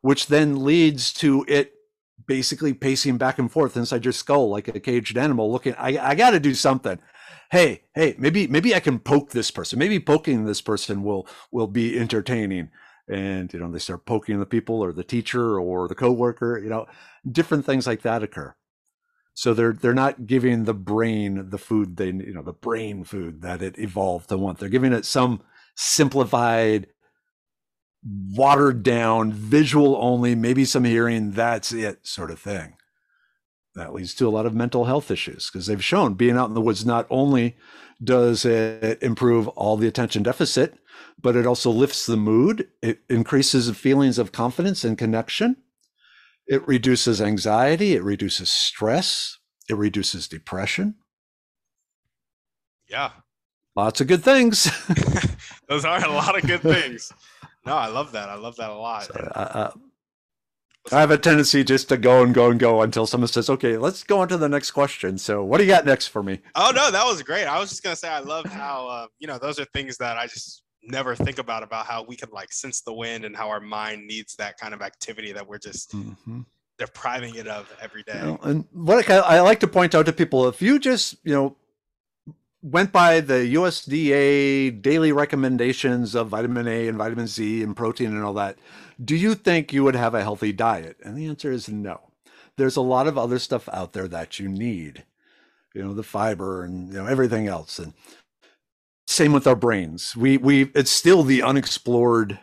which 0.00 0.26
then 0.28 0.64
leads 0.64 1.12
to 1.14 1.44
it 1.46 1.74
basically 2.26 2.72
pacing 2.72 3.18
back 3.18 3.38
and 3.38 3.50
forth 3.50 3.76
inside 3.76 4.04
your 4.04 4.12
skull 4.12 4.48
like 4.48 4.68
a 4.68 4.78
caged 4.78 5.16
animal 5.16 5.50
looking 5.50 5.74
i, 5.78 5.98
I 5.98 6.14
got 6.14 6.30
to 6.30 6.38
do 6.38 6.54
something 6.54 6.98
hey 7.50 7.82
hey 7.94 8.14
maybe 8.18 8.46
maybe 8.46 8.74
i 8.74 8.80
can 8.80 8.98
poke 8.98 9.30
this 9.30 9.50
person. 9.50 9.78
Maybe 9.78 10.00
poking 10.00 10.44
this 10.44 10.60
person 10.60 11.02
will 11.02 11.26
will 11.50 11.66
be 11.66 11.98
entertaining. 11.98 12.70
And 13.08 13.52
you 13.52 13.58
know 13.58 13.70
they 13.70 13.78
start 13.78 14.06
poking 14.06 14.38
the 14.38 14.46
people 14.46 14.80
or 14.82 14.92
the 14.92 15.04
teacher 15.04 15.58
or 15.58 15.88
the 15.88 15.94
coworker 15.94 16.58
you 16.58 16.68
know 16.70 16.86
different 17.30 17.64
things 17.66 17.86
like 17.86 18.02
that 18.02 18.22
occur. 18.22 18.54
So 19.34 19.54
they're 19.54 19.72
they're 19.72 19.94
not 19.94 20.26
giving 20.26 20.64
the 20.64 20.74
brain 20.74 21.50
the 21.50 21.58
food 21.58 21.96
they 21.96 22.06
you 22.06 22.34
know 22.34 22.42
the 22.42 22.52
brain 22.52 23.04
food 23.04 23.42
that 23.42 23.62
it 23.62 23.78
evolved 23.78 24.28
to 24.28 24.38
want. 24.38 24.58
They're 24.58 24.68
giving 24.68 24.92
it 24.92 25.04
some 25.04 25.42
simplified 25.76 26.88
watered 28.02 28.82
down, 28.82 29.32
visual 29.32 29.96
only, 30.00 30.34
maybe 30.34 30.64
some 30.64 30.84
hearing, 30.84 31.32
that's 31.32 31.72
it 31.72 32.06
sort 32.06 32.30
of 32.30 32.38
thing. 32.38 32.74
That 33.80 33.94
leads 33.94 34.12
to 34.16 34.28
a 34.28 34.30
lot 34.30 34.44
of 34.44 34.54
mental 34.54 34.84
health 34.84 35.10
issues 35.10 35.50
because 35.50 35.66
they've 35.66 35.82
shown 35.82 36.12
being 36.12 36.36
out 36.36 36.48
in 36.48 36.54
the 36.54 36.60
woods 36.60 36.84
not 36.84 37.06
only 37.08 37.56
does 38.04 38.44
it 38.44 39.02
improve 39.02 39.48
all 39.48 39.78
the 39.78 39.88
attention 39.88 40.22
deficit, 40.22 40.74
but 41.18 41.34
it 41.34 41.46
also 41.46 41.70
lifts 41.70 42.04
the 42.04 42.18
mood. 42.18 42.68
It 42.82 43.00
increases 43.08 43.70
feelings 43.74 44.18
of 44.18 44.32
confidence 44.32 44.84
and 44.84 44.98
connection. 44.98 45.56
It 46.46 46.66
reduces 46.68 47.22
anxiety. 47.22 47.94
It 47.94 48.02
reduces 48.02 48.50
stress. 48.50 49.38
It 49.66 49.78
reduces 49.78 50.28
depression. 50.28 50.96
Yeah. 52.86 53.12
Lots 53.76 54.02
of 54.02 54.08
good 54.08 54.22
things. 54.22 54.70
Those 55.70 55.86
are 55.86 56.04
a 56.04 56.12
lot 56.12 56.36
of 56.36 56.46
good 56.46 56.60
things. 56.60 57.10
No, 57.64 57.76
I 57.76 57.86
love 57.86 58.12
that. 58.12 58.28
I 58.28 58.34
love 58.34 58.56
that 58.56 58.68
a 58.68 58.74
lot. 58.74 59.06
So, 59.14 59.14
uh, 59.34 59.70
I 60.92 61.00
have 61.00 61.10
a 61.10 61.18
tendency 61.18 61.62
just 61.62 61.88
to 61.90 61.96
go 61.96 62.22
and 62.22 62.34
go 62.34 62.50
and 62.50 62.58
go 62.58 62.82
until 62.82 63.06
someone 63.06 63.28
says, 63.28 63.50
"Okay, 63.50 63.76
let's 63.76 64.02
go 64.02 64.20
on 64.20 64.28
to 64.28 64.36
the 64.36 64.48
next 64.48 64.70
question." 64.70 65.18
So, 65.18 65.44
what 65.44 65.58
do 65.58 65.64
you 65.64 65.70
got 65.70 65.84
next 65.84 66.08
for 66.08 66.22
me? 66.22 66.40
Oh 66.54 66.72
no, 66.74 66.90
that 66.90 67.04
was 67.04 67.22
great. 67.22 67.44
I 67.44 67.58
was 67.58 67.68
just 67.68 67.82
gonna 67.82 67.96
say, 67.96 68.08
I 68.08 68.20
love 68.20 68.46
how 68.46 68.88
uh, 68.88 69.06
you 69.18 69.26
know 69.26 69.38
those 69.38 69.60
are 69.60 69.66
things 69.66 69.98
that 69.98 70.16
I 70.16 70.26
just 70.26 70.62
never 70.82 71.14
think 71.14 71.38
about 71.38 71.62
about 71.62 71.86
how 71.86 72.02
we 72.02 72.16
can 72.16 72.30
like 72.32 72.52
sense 72.52 72.80
the 72.80 72.94
wind 72.94 73.24
and 73.24 73.36
how 73.36 73.48
our 73.48 73.60
mind 73.60 74.06
needs 74.06 74.34
that 74.36 74.58
kind 74.58 74.72
of 74.72 74.80
activity 74.80 75.32
that 75.32 75.46
we're 75.46 75.58
just 75.58 75.92
mm-hmm. 75.92 76.40
depriving 76.78 77.34
it 77.34 77.46
of 77.46 77.70
every 77.82 78.02
day. 78.02 78.18
You 78.18 78.24
know, 78.24 78.38
and 78.42 78.64
what 78.72 79.08
I, 79.10 79.18
I 79.18 79.40
like 79.40 79.60
to 79.60 79.68
point 79.68 79.94
out 79.94 80.06
to 80.06 80.12
people, 80.12 80.48
if 80.48 80.62
you 80.62 80.78
just 80.78 81.16
you 81.24 81.34
know 81.34 81.56
went 82.62 82.92
by 82.92 83.20
the 83.20 83.54
USDA 83.54 84.82
daily 84.82 85.12
recommendations 85.12 86.14
of 86.14 86.28
vitamin 86.28 86.68
A 86.68 86.88
and 86.88 86.98
vitamin 86.98 87.26
Z 87.26 87.62
and 87.62 87.76
protein 87.76 88.08
and 88.08 88.22
all 88.22 88.34
that, 88.34 88.58
do 89.02 89.16
you 89.16 89.34
think 89.34 89.72
you 89.72 89.84
would 89.84 89.94
have 89.94 90.14
a 90.14 90.22
healthy 90.22 90.52
diet? 90.52 90.96
And 91.02 91.16
the 91.16 91.26
answer 91.26 91.50
is 91.50 91.68
no. 91.68 92.00
There's 92.56 92.76
a 92.76 92.82
lot 92.82 93.06
of 93.06 93.16
other 93.16 93.38
stuff 93.38 93.68
out 93.72 93.92
there 93.92 94.08
that 94.08 94.38
you 94.38 94.48
need, 94.48 95.04
you 95.74 95.82
know, 95.82 95.94
the 95.94 96.02
fiber 96.02 96.62
and 96.62 96.88
you 96.88 96.98
know 96.98 97.06
everything 97.06 97.46
else. 97.46 97.78
And 97.78 97.94
same 99.06 99.32
with 99.32 99.46
our 99.46 99.56
brains. 99.56 100.14
We 100.16 100.36
we 100.36 100.64
it's 100.74 100.90
still 100.90 101.22
the 101.22 101.42
unexplored, 101.42 102.38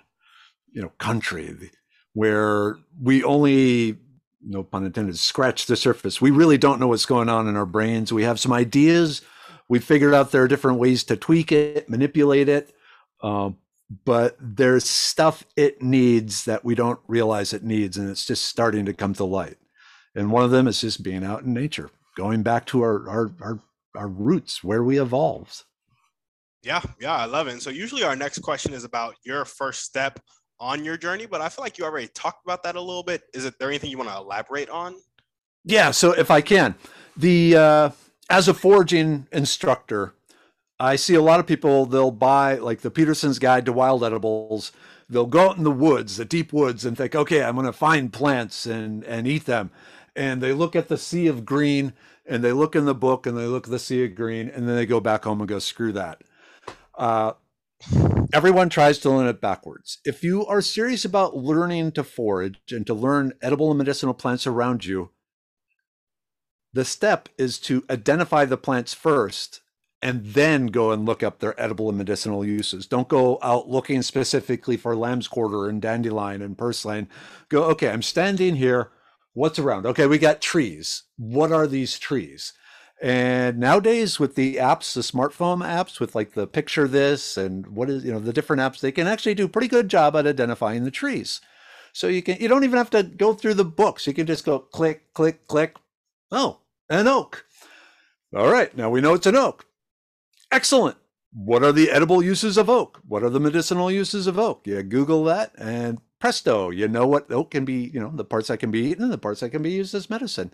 you 0.71 0.81
know, 0.81 0.91
country 0.97 1.55
where 2.13 2.77
we 2.99 3.23
only 3.23 3.97
no 4.41 4.63
pun 4.63 4.85
intended 4.85 5.19
scratch 5.19 5.65
the 5.65 5.75
surface. 5.75 6.21
We 6.21 6.31
really 6.31 6.57
don't 6.57 6.79
know 6.79 6.87
what's 6.87 7.05
going 7.05 7.29
on 7.29 7.47
in 7.47 7.55
our 7.55 7.65
brains. 7.65 8.11
We 8.11 8.23
have 8.23 8.39
some 8.39 8.53
ideas 8.53 9.21
we 9.69 9.79
figured 9.79 10.13
out 10.13 10.31
there 10.31 10.43
are 10.43 10.47
different 10.47 10.79
ways 10.79 11.03
to 11.05 11.17
tweak 11.17 11.51
it, 11.51 11.89
manipulate 11.89 12.49
it. 12.49 12.73
Um, 13.21 13.57
but 14.05 14.35
there's 14.39 14.89
stuff 14.89 15.45
it 15.55 15.81
needs 15.81 16.45
that 16.45 16.65
we 16.65 16.75
don't 16.75 16.99
realize 17.07 17.53
it 17.53 17.63
needs, 17.63 17.97
and 17.97 18.09
it's 18.09 18.25
just 18.25 18.45
starting 18.45 18.85
to 18.85 18.93
come 18.93 19.13
to 19.13 19.23
light. 19.23 19.57
And 20.15 20.31
one 20.31 20.43
of 20.43 20.51
them 20.51 20.67
is 20.67 20.81
just 20.81 21.03
being 21.03 21.23
out 21.23 21.43
in 21.43 21.53
nature, 21.53 21.89
going 22.15 22.43
back 22.43 22.65
to 22.67 22.81
our 22.81 23.09
our 23.09 23.31
our, 23.41 23.59
our 23.95 24.07
roots, 24.07 24.63
where 24.63 24.83
we 24.83 24.99
evolved. 24.99 25.63
Yeah, 26.63 26.81
yeah, 26.99 27.15
I 27.15 27.25
love 27.25 27.47
it. 27.47 27.51
And 27.51 27.61
so 27.61 27.69
usually 27.69 28.03
our 28.03 28.15
next 28.15 28.39
question 28.39 28.73
is 28.73 28.83
about 28.83 29.15
your 29.23 29.45
first 29.45 29.83
step 29.83 30.19
on 30.59 30.83
your 30.83 30.97
journey, 30.97 31.25
but 31.25 31.39
I 31.39 31.49
feel 31.49 31.63
like 31.63 31.77
you 31.77 31.85
already 31.85 32.07
talked 32.09 32.43
about 32.43 32.63
that 32.63 32.75
a 32.75 32.81
little 32.81 33.03
bit. 33.03 33.23
Is 33.33 33.45
it 33.45 33.53
there 33.59 33.69
anything 33.69 33.89
you 33.89 33.97
want 33.97 34.09
to 34.09 34.17
elaborate 34.17 34.69
on? 34.69 34.95
Yeah, 35.63 35.91
so 35.91 36.11
if 36.11 36.31
I 36.31 36.41
can, 36.41 36.75
the 37.15 37.55
uh, 37.55 37.89
as 38.29 38.47
a 38.47 38.53
foraging 38.53 39.27
instructor, 39.31 40.13
I 40.79 40.95
see 40.95 41.15
a 41.15 41.21
lot 41.21 41.39
of 41.39 41.47
people, 41.47 41.85
they'll 41.85 42.11
buy 42.11 42.55
like 42.55 42.81
the 42.81 42.91
Peterson's 42.91 43.39
Guide 43.39 43.65
to 43.65 43.73
Wild 43.73 44.03
Edibles. 44.03 44.71
They'll 45.09 45.25
go 45.25 45.49
out 45.49 45.57
in 45.57 45.63
the 45.63 45.71
woods, 45.71 46.17
the 46.17 46.25
deep 46.25 46.53
woods, 46.53 46.85
and 46.85 46.97
think, 46.97 47.15
okay, 47.15 47.43
I'm 47.43 47.55
going 47.55 47.65
to 47.65 47.73
find 47.73 48.13
plants 48.13 48.65
and, 48.65 49.03
and 49.05 49.25
eat 49.27 49.45
them. 49.45 49.71
And 50.15 50.41
they 50.41 50.53
look 50.53 50.75
at 50.75 50.87
the 50.87 50.97
sea 50.97 51.27
of 51.27 51.45
green 51.45 51.93
and 52.25 52.43
they 52.43 52.51
look 52.51 52.75
in 52.75 52.85
the 52.85 52.93
book 52.93 53.25
and 53.25 53.37
they 53.37 53.45
look 53.45 53.65
at 53.65 53.71
the 53.71 53.79
sea 53.79 54.05
of 54.05 54.15
green 54.15 54.49
and 54.49 54.67
then 54.67 54.75
they 54.75 54.85
go 54.85 54.99
back 54.99 55.23
home 55.23 55.39
and 55.39 55.47
go, 55.47 55.59
screw 55.59 55.91
that. 55.93 56.21
Uh, 56.95 57.33
everyone 58.33 58.69
tries 58.69 58.99
to 58.99 59.09
learn 59.09 59.27
it 59.27 59.39
backwards. 59.39 59.99
If 60.03 60.23
you 60.23 60.45
are 60.45 60.61
serious 60.61 61.05
about 61.05 61.37
learning 61.37 61.93
to 61.93 62.03
forage 62.03 62.59
and 62.71 62.85
to 62.87 62.93
learn 62.93 63.33
edible 63.41 63.71
and 63.71 63.77
medicinal 63.77 64.13
plants 64.13 64.45
around 64.45 64.85
you, 64.85 65.11
the 66.73 66.85
step 66.85 67.29
is 67.37 67.57
to 67.59 67.85
identify 67.89 68.45
the 68.45 68.57
plants 68.57 68.93
first 68.93 69.61
and 70.01 70.23
then 70.25 70.67
go 70.67 70.91
and 70.91 71.05
look 71.05 71.23
up 71.23 71.39
their 71.39 71.59
edible 71.59 71.89
and 71.89 71.97
medicinal 71.97 72.45
uses. 72.45 72.85
Don't 72.85 73.07
go 73.07 73.39
out 73.41 73.67
looking 73.67 74.01
specifically 74.01 74.77
for 74.77 74.95
lamb's 74.95 75.27
quarter 75.27 75.67
and 75.67 75.81
dandelion 75.81 76.41
and 76.41 76.57
purslane. 76.57 77.07
Go, 77.49 77.63
okay, 77.65 77.89
I'm 77.89 78.03
standing 78.03 78.55
here. 78.55 78.91
What's 79.33 79.59
around? 79.59 79.85
Okay, 79.85 80.07
we 80.07 80.17
got 80.17 80.41
trees. 80.41 81.03
What 81.17 81.51
are 81.51 81.67
these 81.67 81.99
trees? 81.99 82.53
And 82.99 83.59
nowadays, 83.59 84.19
with 84.19 84.33
the 84.33 84.55
apps, 84.55 84.93
the 84.93 85.01
smartphone 85.01 85.63
apps, 85.63 85.99
with 85.99 86.15
like 86.15 86.33
the 86.33 86.47
picture 86.47 86.87
this 86.87 87.37
and 87.37 87.67
what 87.67 87.89
is, 87.89 88.03
you 88.03 88.11
know, 88.11 88.19
the 88.19 88.33
different 88.33 88.61
apps, 88.61 88.79
they 88.79 88.91
can 88.91 89.05
actually 89.05 89.35
do 89.35 89.47
pretty 89.47 89.67
good 89.67 89.87
job 89.87 90.15
at 90.15 90.25
identifying 90.25 90.83
the 90.83 90.91
trees. 90.91 91.39
So 91.93 92.07
you 92.07 92.23
can, 92.23 92.37
you 92.39 92.47
don't 92.47 92.63
even 92.63 92.77
have 92.77 92.89
to 92.91 93.03
go 93.03 93.33
through 93.33 93.53
the 93.55 93.65
books. 93.65 94.07
You 94.07 94.13
can 94.13 94.25
just 94.25 94.45
go 94.45 94.59
click, 94.59 95.13
click, 95.13 95.45
click. 95.47 95.75
Oh, 96.31 96.61
an 96.89 97.07
oak. 97.07 97.45
All 98.35 98.51
right, 98.51 98.75
now 98.75 98.89
we 98.89 99.01
know 99.01 99.13
it's 99.13 99.27
an 99.27 99.35
oak. 99.35 99.66
Excellent. 100.51 100.97
What 101.33 101.63
are 101.63 101.71
the 101.71 101.91
edible 101.91 102.23
uses 102.23 102.57
of 102.57 102.69
oak? 102.69 103.01
What 103.07 103.23
are 103.23 103.29
the 103.29 103.39
medicinal 103.39 103.91
uses 103.91 104.27
of 104.27 104.39
oak? 104.39 104.65
Yeah, 104.65 104.81
Google 104.81 105.23
that 105.25 105.51
and 105.57 105.99
presto, 106.19 106.69
you 106.69 106.87
know 106.87 107.05
what 107.05 107.31
oak 107.31 107.51
can 107.51 107.65
be, 107.65 107.91
you 107.93 107.99
know, 107.99 108.11
the 108.13 108.25
parts 108.25 108.47
that 108.47 108.57
can 108.57 108.71
be 108.71 108.79
eaten 108.79 109.03
and 109.03 109.13
the 109.13 109.17
parts 109.17 109.41
that 109.41 109.51
can 109.51 109.61
be 109.61 109.71
used 109.71 109.93
as 109.93 110.09
medicine. 110.09 110.53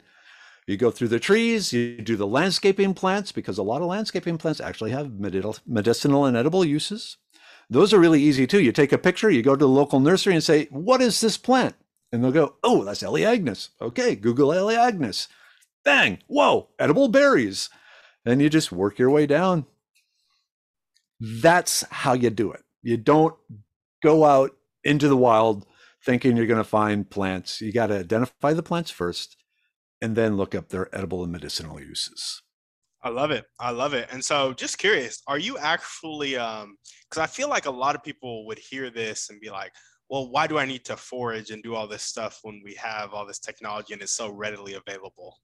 You 0.68 0.78
go 0.78 0.92
through 0.92 1.10
the 1.10 1.20
trees, 1.20 1.74
you 1.74 1.98
do 1.98 2.16
the 2.16 2.28
landscaping 2.28 2.94
plants 2.94 3.32
because 3.32 3.58
a 3.58 3.64
lot 3.64 3.82
of 3.82 3.88
landscaping 3.88 4.38
plants 4.38 4.62
actually 4.62 4.92
have 4.92 5.20
medicinal 5.20 6.26
and 6.26 6.38
edible 6.38 6.64
uses. 6.64 7.18
Those 7.70 7.94
are 7.94 8.00
really 8.00 8.22
easy 8.22 8.48
too. 8.48 8.62
You 8.62 8.72
take 8.72 8.92
a 8.92 8.98
picture, 8.98 9.30
you 9.30 9.42
go 9.42 9.56
to 9.56 9.66
the 9.66 9.68
local 9.68 10.00
nursery 10.00 10.34
and 10.34 10.44
say, 10.44 10.66
What 10.70 11.02
is 11.02 11.20
this 11.22 11.38
plant? 11.38 11.76
And 12.12 12.24
they'll 12.24 12.32
go, 12.32 12.56
Oh, 12.64 12.84
that's 12.84 13.04
Elaeagnus. 13.04 13.70
Okay, 13.82 14.16
Google 14.16 14.50
Elaeagnus. 14.50 15.28
Bang, 15.84 16.20
whoa, 16.28 16.70
edible 16.80 17.10
berries. 17.10 17.70
And 18.26 18.42
you 18.42 18.50
just 18.50 18.72
work 18.72 19.00
your 19.00 19.10
way 19.10 19.26
down. 19.26 19.66
That's 21.26 21.86
how 21.90 22.14
you 22.14 22.30
do 22.30 22.52
it. 22.52 22.64
You 22.82 22.98
don't 22.98 23.34
go 24.04 24.26
out 24.26 24.52
into 24.84 25.08
the 25.08 25.16
wild 25.16 25.66
thinking 26.06 26.36
you're 26.36 26.46
going 26.48 26.58
to 26.58 26.66
find 26.66 27.10
plants. 27.10 27.62
You 27.62 27.72
got 27.72 27.88
to 27.88 28.00
identify 28.00 28.52
the 28.52 28.62
plants 28.62 28.92
first 28.92 29.38
and 30.02 30.18
then 30.18 30.36
look 30.36 30.54
up 30.54 30.68
their 30.68 30.94
edible 30.94 31.24
and 31.24 31.32
medicinal 31.32 31.80
uses. 31.80 32.42
I 33.04 33.10
love 33.10 33.32
it. 33.32 33.46
I 33.58 33.72
love 33.72 33.94
it. 33.94 34.10
And 34.12 34.24
so, 34.24 34.54
just 34.54 34.78
curious, 34.78 35.22
are 35.28 35.38
you 35.38 35.58
actually, 35.58 36.36
um, 36.36 36.76
because 37.10 37.22
I 37.22 37.28
feel 37.28 37.48
like 37.48 37.68
a 37.68 37.72
lot 37.72 37.96
of 37.96 38.04
people 38.04 38.46
would 38.48 38.60
hear 38.60 38.90
this 38.90 39.30
and 39.30 39.40
be 39.40 39.50
like, 39.50 39.72
well, 40.10 40.30
why 40.30 40.46
do 40.46 40.58
I 40.58 40.66
need 40.66 40.84
to 40.86 40.98
forage 40.98 41.52
and 41.52 41.64
do 41.64 41.74
all 41.74 41.88
this 41.88 42.04
stuff 42.04 42.40
when 42.44 42.62
we 42.66 42.74
have 42.76 43.14
all 43.14 43.26
this 43.26 43.40
technology 43.40 43.94
and 43.94 44.02
it's 44.02 44.12
so 44.12 44.30
readily 44.30 44.74
available? 44.74 45.38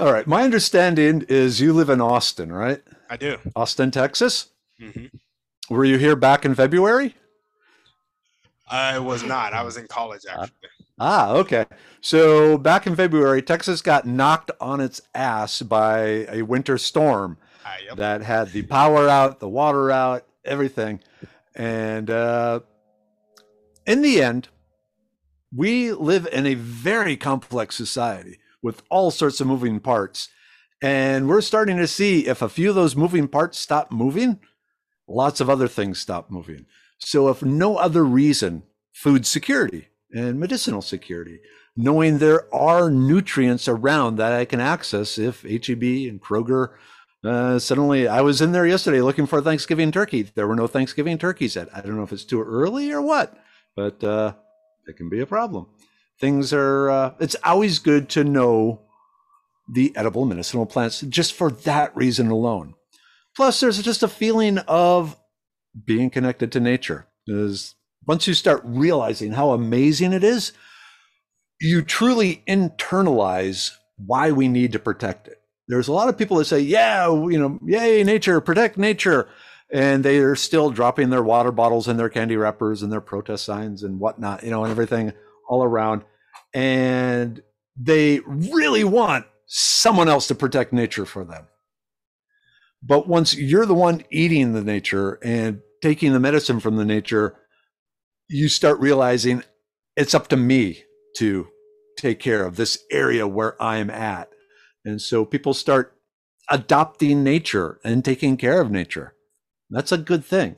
All 0.00 0.12
right. 0.12 0.26
My 0.26 0.42
understanding 0.42 1.24
is 1.28 1.60
you 1.60 1.72
live 1.72 1.90
in 1.90 2.00
Austin, 2.00 2.52
right? 2.52 2.82
I 3.08 3.16
do. 3.16 3.38
Austin, 3.56 3.90
Texas? 3.90 4.50
Mm-hmm. 4.80 5.06
Were 5.70 5.84
you 5.84 5.98
here 5.98 6.16
back 6.16 6.44
in 6.44 6.54
February? 6.54 7.14
I 8.70 8.98
was 8.98 9.22
not. 9.22 9.52
I 9.52 9.62
was 9.62 9.76
in 9.76 9.86
college 9.86 10.22
ah. 10.28 10.42
actually. 10.42 10.68
Ah, 11.00 11.32
okay. 11.32 11.64
So 12.00 12.58
back 12.58 12.86
in 12.86 12.96
February, 12.96 13.40
Texas 13.40 13.82
got 13.82 14.06
knocked 14.06 14.50
on 14.60 14.80
its 14.80 15.00
ass 15.14 15.62
by 15.62 16.26
a 16.28 16.42
winter 16.42 16.76
storm 16.76 17.38
uh, 17.64 17.70
yep. 17.86 17.96
that 17.96 18.22
had 18.22 18.52
the 18.52 18.62
power 18.62 19.08
out, 19.08 19.38
the 19.38 19.48
water 19.48 19.90
out, 19.90 20.26
everything. 20.44 21.00
And 21.54 22.10
uh, 22.10 22.60
in 23.86 24.02
the 24.02 24.22
end, 24.22 24.48
we 25.54 25.92
live 25.92 26.28
in 26.32 26.46
a 26.46 26.54
very 26.54 27.16
complex 27.16 27.76
society 27.76 28.38
with 28.60 28.82
all 28.90 29.10
sorts 29.10 29.40
of 29.40 29.46
moving 29.46 29.80
parts. 29.80 30.28
And 30.80 31.28
we're 31.28 31.40
starting 31.40 31.76
to 31.78 31.88
see 31.88 32.26
if 32.26 32.40
a 32.40 32.48
few 32.48 32.68
of 32.68 32.74
those 32.74 32.94
moving 32.94 33.26
parts 33.26 33.58
stop 33.58 33.90
moving, 33.90 34.38
lots 35.08 35.40
of 35.40 35.50
other 35.50 35.66
things 35.66 35.98
stop 35.98 36.30
moving. 36.30 36.66
So, 36.98 37.28
if 37.28 37.42
no 37.42 37.76
other 37.76 38.04
reason, 38.04 38.62
food 38.92 39.26
security 39.26 39.88
and 40.12 40.38
medicinal 40.38 40.82
security, 40.82 41.40
knowing 41.76 42.18
there 42.18 42.52
are 42.54 42.90
nutrients 42.90 43.68
around 43.68 44.16
that 44.16 44.32
I 44.32 44.44
can 44.44 44.60
access 44.60 45.18
if 45.18 45.42
HEB 45.42 45.82
and 46.08 46.20
Kroger. 46.20 46.74
Uh, 47.24 47.58
suddenly, 47.58 48.06
I 48.06 48.20
was 48.20 48.40
in 48.40 48.52
there 48.52 48.66
yesterday 48.66 49.00
looking 49.00 49.26
for 49.26 49.40
Thanksgiving 49.40 49.90
turkey. 49.90 50.22
There 50.22 50.46
were 50.46 50.56
no 50.56 50.66
Thanksgiving 50.66 51.18
turkeys 51.18 51.56
yet. 51.56 51.68
I 51.74 51.80
don't 51.80 51.96
know 51.96 52.02
if 52.02 52.12
it's 52.12 52.24
too 52.24 52.42
early 52.42 52.92
or 52.92 53.02
what, 53.02 53.36
but 53.74 54.02
uh, 54.04 54.34
it 54.86 54.96
can 54.96 55.08
be 55.08 55.20
a 55.20 55.26
problem. 55.26 55.66
Things 56.20 56.52
are, 56.52 56.90
uh, 56.90 57.14
it's 57.20 57.36
always 57.44 57.78
good 57.78 58.08
to 58.10 58.24
know 58.24 58.87
the 59.70 59.94
edible 59.96 60.24
medicinal 60.24 60.66
plants 60.66 61.00
just 61.02 61.32
for 61.32 61.50
that 61.50 61.94
reason 61.96 62.30
alone. 62.30 62.74
Plus, 63.36 63.60
there's 63.60 63.82
just 63.82 64.02
a 64.02 64.08
feeling 64.08 64.58
of 64.58 65.16
being 65.84 66.10
connected 66.10 66.50
to 66.52 66.60
nature. 66.60 67.06
Because 67.26 67.74
once 68.06 68.26
you 68.26 68.34
start 68.34 68.62
realizing 68.64 69.32
how 69.32 69.50
amazing 69.50 70.12
it 70.12 70.24
is, 70.24 70.52
you 71.60 71.82
truly 71.82 72.42
internalize 72.48 73.72
why 73.96 74.30
we 74.30 74.48
need 74.48 74.72
to 74.72 74.78
protect 74.78 75.28
it. 75.28 75.40
There's 75.66 75.88
a 75.88 75.92
lot 75.92 76.08
of 76.08 76.16
people 76.16 76.38
that 76.38 76.46
say, 76.46 76.60
yeah, 76.60 77.08
you 77.08 77.38
know, 77.38 77.58
yay, 77.64 78.02
nature, 78.02 78.40
protect 78.40 78.78
nature. 78.78 79.28
And 79.70 80.02
they 80.02 80.18
are 80.18 80.34
still 80.34 80.70
dropping 80.70 81.10
their 81.10 81.22
water 81.22 81.52
bottles 81.52 81.88
and 81.88 81.98
their 81.98 82.08
candy 82.08 82.36
wrappers 82.36 82.82
and 82.82 82.90
their 82.90 83.02
protest 83.02 83.44
signs 83.44 83.82
and 83.82 84.00
whatnot, 84.00 84.42
you 84.42 84.50
know, 84.50 84.64
and 84.64 84.70
everything 84.70 85.12
all 85.46 85.62
around. 85.62 86.04
And 86.54 87.42
they 87.76 88.20
really 88.20 88.84
want 88.84 89.26
someone 89.48 90.08
else 90.08 90.28
to 90.28 90.34
protect 90.34 90.72
nature 90.72 91.04
for 91.04 91.24
them. 91.24 91.48
But 92.82 93.08
once 93.08 93.36
you're 93.36 93.66
the 93.66 93.74
one 93.74 94.04
eating 94.10 94.52
the 94.52 94.62
nature 94.62 95.18
and 95.22 95.60
taking 95.82 96.12
the 96.12 96.20
medicine 96.20 96.60
from 96.60 96.76
the 96.76 96.84
nature, 96.84 97.36
you 98.28 98.48
start 98.48 98.78
realizing 98.78 99.42
it's 99.96 100.14
up 100.14 100.28
to 100.28 100.36
me 100.36 100.84
to 101.16 101.48
take 101.96 102.20
care 102.20 102.44
of 102.44 102.56
this 102.56 102.78
area 102.92 103.26
where 103.26 103.60
I'm 103.60 103.90
at. 103.90 104.28
And 104.84 105.02
so 105.02 105.24
people 105.24 105.54
start 105.54 105.96
adopting 106.50 107.24
nature 107.24 107.80
and 107.82 108.04
taking 108.04 108.36
care 108.36 108.60
of 108.60 108.70
nature. 108.70 109.14
That's 109.70 109.92
a 109.92 109.98
good 109.98 110.24
thing. 110.24 110.56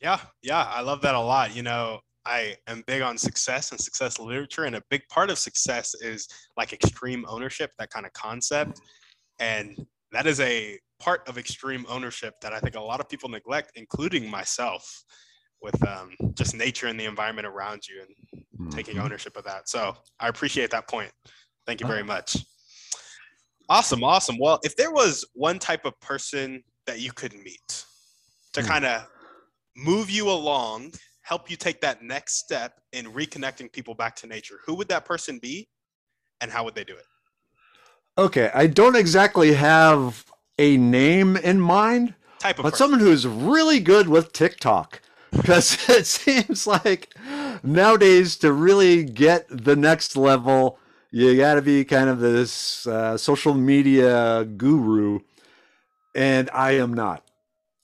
Yeah, 0.00 0.18
yeah, 0.42 0.64
I 0.64 0.80
love 0.80 1.02
that 1.02 1.14
a 1.14 1.20
lot. 1.20 1.54
You 1.54 1.62
know, 1.62 2.00
I 2.24 2.56
am 2.66 2.84
big 2.86 3.02
on 3.02 3.18
success 3.18 3.72
and 3.72 3.80
success 3.80 4.18
literature, 4.18 4.64
and 4.64 4.76
a 4.76 4.82
big 4.90 5.02
part 5.08 5.30
of 5.30 5.38
success 5.38 5.94
is 6.00 6.28
like 6.56 6.72
extreme 6.72 7.24
ownership, 7.28 7.70
that 7.78 7.90
kind 7.90 8.06
of 8.06 8.12
concept. 8.12 8.80
And 9.40 9.76
that 10.12 10.26
is 10.26 10.40
a 10.40 10.78
part 11.00 11.28
of 11.28 11.36
extreme 11.38 11.84
ownership 11.88 12.34
that 12.42 12.52
I 12.52 12.60
think 12.60 12.76
a 12.76 12.80
lot 12.80 13.00
of 13.00 13.08
people 13.08 13.28
neglect, 13.28 13.72
including 13.74 14.30
myself, 14.30 15.04
with 15.62 15.80
um, 15.86 16.10
just 16.34 16.56
nature 16.56 16.88
and 16.88 16.98
the 16.98 17.04
environment 17.04 17.46
around 17.46 17.82
you 17.88 18.02
and 18.02 18.38
mm-hmm. 18.60 18.68
taking 18.70 18.98
ownership 18.98 19.36
of 19.36 19.44
that. 19.44 19.68
So 19.68 19.96
I 20.20 20.28
appreciate 20.28 20.70
that 20.70 20.88
point. 20.88 21.10
Thank 21.66 21.80
you 21.80 21.86
very 21.86 22.02
much. 22.02 22.36
Awesome, 23.68 24.02
awesome. 24.02 24.36
Well, 24.38 24.58
if 24.64 24.76
there 24.76 24.90
was 24.90 25.24
one 25.34 25.58
type 25.58 25.84
of 25.84 25.98
person 26.00 26.62
that 26.86 27.00
you 27.00 27.12
could 27.12 27.32
meet 27.32 27.84
to 28.52 28.60
mm. 28.60 28.66
kind 28.66 28.84
of 28.84 29.06
move 29.76 30.10
you 30.10 30.28
along, 30.28 30.92
help 31.22 31.50
you 31.50 31.56
take 31.56 31.80
that 31.80 32.02
next 32.02 32.34
step 32.34 32.80
in 32.92 33.06
reconnecting 33.06 33.72
people 33.72 33.94
back 33.94 34.14
to 34.16 34.26
nature, 34.26 34.58
who 34.66 34.74
would 34.74 34.88
that 34.88 35.04
person 35.04 35.38
be 35.38 35.68
and 36.40 36.50
how 36.50 36.64
would 36.64 36.74
they 36.74 36.84
do 36.84 36.94
it? 36.94 37.04
Okay, 38.18 38.50
I 38.52 38.66
don't 38.66 38.96
exactly 38.96 39.54
have 39.54 40.26
a 40.58 40.76
name 40.76 41.36
in 41.36 41.60
mind, 41.60 42.14
type 42.38 42.58
of 42.58 42.64
but 42.64 42.72
person. 42.72 42.84
someone 42.84 43.00
who's 43.00 43.26
really 43.26 43.80
good 43.80 44.08
with 44.08 44.32
TikTok 44.32 45.00
because 45.30 45.76
it 45.88 46.06
seems 46.06 46.66
like 46.66 47.14
nowadays 47.62 48.36
to 48.36 48.52
really 48.52 49.04
get 49.04 49.46
the 49.48 49.76
next 49.76 50.16
level, 50.16 50.78
you 51.10 51.36
got 51.36 51.54
to 51.54 51.62
be 51.62 51.84
kind 51.84 52.10
of 52.10 52.20
this 52.20 52.86
uh, 52.86 53.16
social 53.16 53.54
media 53.54 54.44
guru, 54.44 55.20
and 56.14 56.50
I 56.52 56.72
am 56.72 56.92
not. 56.92 57.24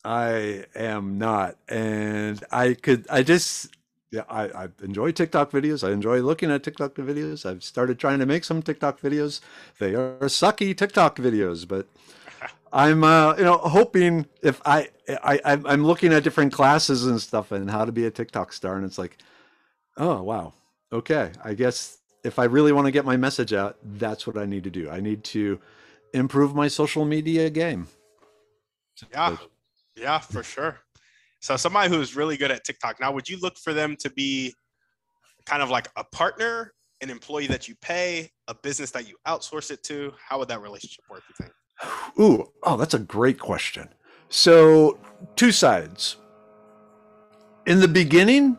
I 0.09 0.65
am 0.75 1.19
not, 1.19 1.59
and 1.69 2.43
I 2.51 2.73
could. 2.73 3.07
I 3.11 3.23
just 3.23 3.77
yeah, 4.11 4.23
I, 4.31 4.45
I 4.45 4.69
enjoy 4.83 5.13
TikTok 5.13 5.51
videos. 5.51 5.87
I 5.87 5.93
enjoy 5.93 6.21
looking 6.21 6.51
at 6.51 6.63
TikTok 6.63 6.95
videos. 6.95 7.45
I've 7.45 7.63
started 7.63 7.99
trying 7.99 8.19
to 8.21 8.25
make 8.25 8.45
some 8.45 8.63
TikTok 8.63 9.03
videos. 9.03 9.41
They 9.79 9.95
are 9.95 10.17
sucky 10.21 10.75
TikTok 10.75 11.17
videos, 11.17 11.69
but 11.69 11.89
I'm 12.73 13.05
uh, 13.05 13.37
you 13.37 13.45
know 13.45 13.59
hoping 13.59 14.25
if 14.43 14.63
I, 14.65 14.89
I 15.23 15.41
I'm 15.45 15.85
looking 15.85 16.15
at 16.15 16.25
different 16.25 16.55
classes 16.55 17.05
and 17.05 17.21
stuff 17.21 17.53
and 17.53 17.71
how 17.71 17.85
to 17.85 17.93
be 17.93 18.07
a 18.07 18.11
TikTok 18.11 18.55
star, 18.55 18.77
and 18.77 18.87
it's 18.87 18.97
like, 18.97 19.19
oh 19.99 20.23
wow, 20.23 20.55
okay. 20.91 21.33
I 21.45 21.53
guess 21.53 21.99
if 22.25 22.39
I 22.39 22.45
really 22.45 22.73
want 22.73 22.87
to 22.87 22.93
get 22.93 23.05
my 23.05 23.19
message 23.19 23.53
out, 23.53 23.77
that's 23.85 24.27
what 24.27 24.39
I 24.39 24.47
need 24.47 24.65
to 24.65 24.71
do. 24.71 24.89
I 24.89 25.01
need 25.01 25.23
to 25.25 25.61
improve 26.15 26.55
my 26.55 26.69
social 26.69 27.05
media 27.05 27.51
game. 27.51 27.89
Yeah, 29.13 29.37
yeah, 30.01 30.19
for 30.19 30.43
sure. 30.43 30.79
So 31.41 31.57
somebody 31.57 31.89
who's 31.89 32.17
really 32.17 32.37
good 32.37 32.51
at 32.51 32.65
TikTok. 32.65 33.01
Now, 33.01 33.13
would 33.13 33.29
you 33.29 33.39
look 33.41 33.59
for 33.59 33.73
them 33.73 33.97
to 34.01 34.11
be 34.11 34.55
kind 35.47 35.63
of 35.63 35.71
like 35.71 35.89
a 35.97 36.05
partner, 36.05 36.73
an 37.01 37.11
employee 37.11 37.47
that 37.49 37.69
you 37.69 37.75
pay, 37.81 38.31
a 38.49 38.55
business 38.55 38.91
that 38.93 39.09
you 39.09 39.17
outsource 39.27 39.71
it 39.71 39.83
to? 39.85 40.13
How 40.19 40.39
would 40.39 40.49
that 40.49 40.61
relationship 40.61 41.05
work, 41.09 41.23
you 41.29 41.35
think? 41.45 41.53
Ooh, 42.21 42.51
oh, 42.65 42.77
that's 42.77 42.95
a 42.95 42.99
great 42.99 43.39
question. 43.39 43.89
So, 44.29 44.99
two 45.37 45.53
sides. 45.53 46.17
In 47.67 47.81
the 47.81 47.89
beginning, 47.89 48.59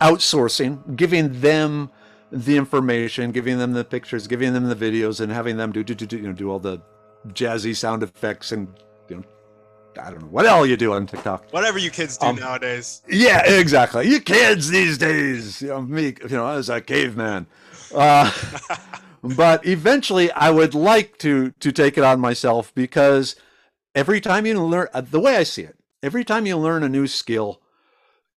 outsourcing, 0.00 0.96
giving 0.96 1.40
them 1.40 1.90
the 2.30 2.56
information, 2.56 3.30
giving 3.30 3.58
them 3.58 3.72
the 3.72 3.84
pictures, 3.84 4.26
giving 4.26 4.52
them 4.52 4.68
the 4.68 4.76
videos, 4.76 5.20
and 5.20 5.30
having 5.30 5.56
them 5.56 5.72
do 5.72 5.84
do 5.84 5.94
do, 5.94 6.06
do 6.06 6.16
you 6.16 6.22
know 6.22 6.32
do 6.32 6.50
all 6.50 6.58
the 6.58 6.80
jazzy 7.28 7.76
sound 7.76 8.02
effects 8.02 8.52
and 8.52 8.68
you 9.08 9.16
know 9.16 9.22
I 9.98 10.10
don't 10.10 10.22
know 10.22 10.28
what 10.28 10.46
all 10.46 10.66
you 10.66 10.76
do 10.76 10.92
on 10.94 11.06
TikTok. 11.06 11.52
Whatever 11.52 11.78
you 11.78 11.90
kids 11.90 12.18
do 12.18 12.28
um, 12.28 12.36
nowadays. 12.36 13.02
Yeah, 13.08 13.42
exactly. 13.46 14.08
You 14.08 14.20
kids 14.20 14.70
these 14.70 14.98
days, 14.98 15.62
you 15.62 15.68
know 15.68 15.82
me, 15.82 16.14
you 16.22 16.36
know, 16.36 16.48
as 16.48 16.68
a 16.70 16.80
caveman. 16.80 17.46
Uh, 17.94 18.30
but 19.22 19.66
eventually, 19.66 20.32
I 20.32 20.50
would 20.50 20.74
like 20.74 21.18
to 21.18 21.52
to 21.60 21.72
take 21.72 21.98
it 21.98 22.04
on 22.04 22.20
myself 22.20 22.74
because 22.74 23.36
every 23.94 24.20
time 24.20 24.46
you 24.46 24.62
learn, 24.62 24.88
uh, 24.94 25.02
the 25.02 25.20
way 25.20 25.36
I 25.36 25.44
see 25.44 25.62
it, 25.62 25.76
every 26.02 26.24
time 26.24 26.46
you 26.46 26.56
learn 26.58 26.82
a 26.84 26.88
new 26.88 27.06
skill, 27.06 27.60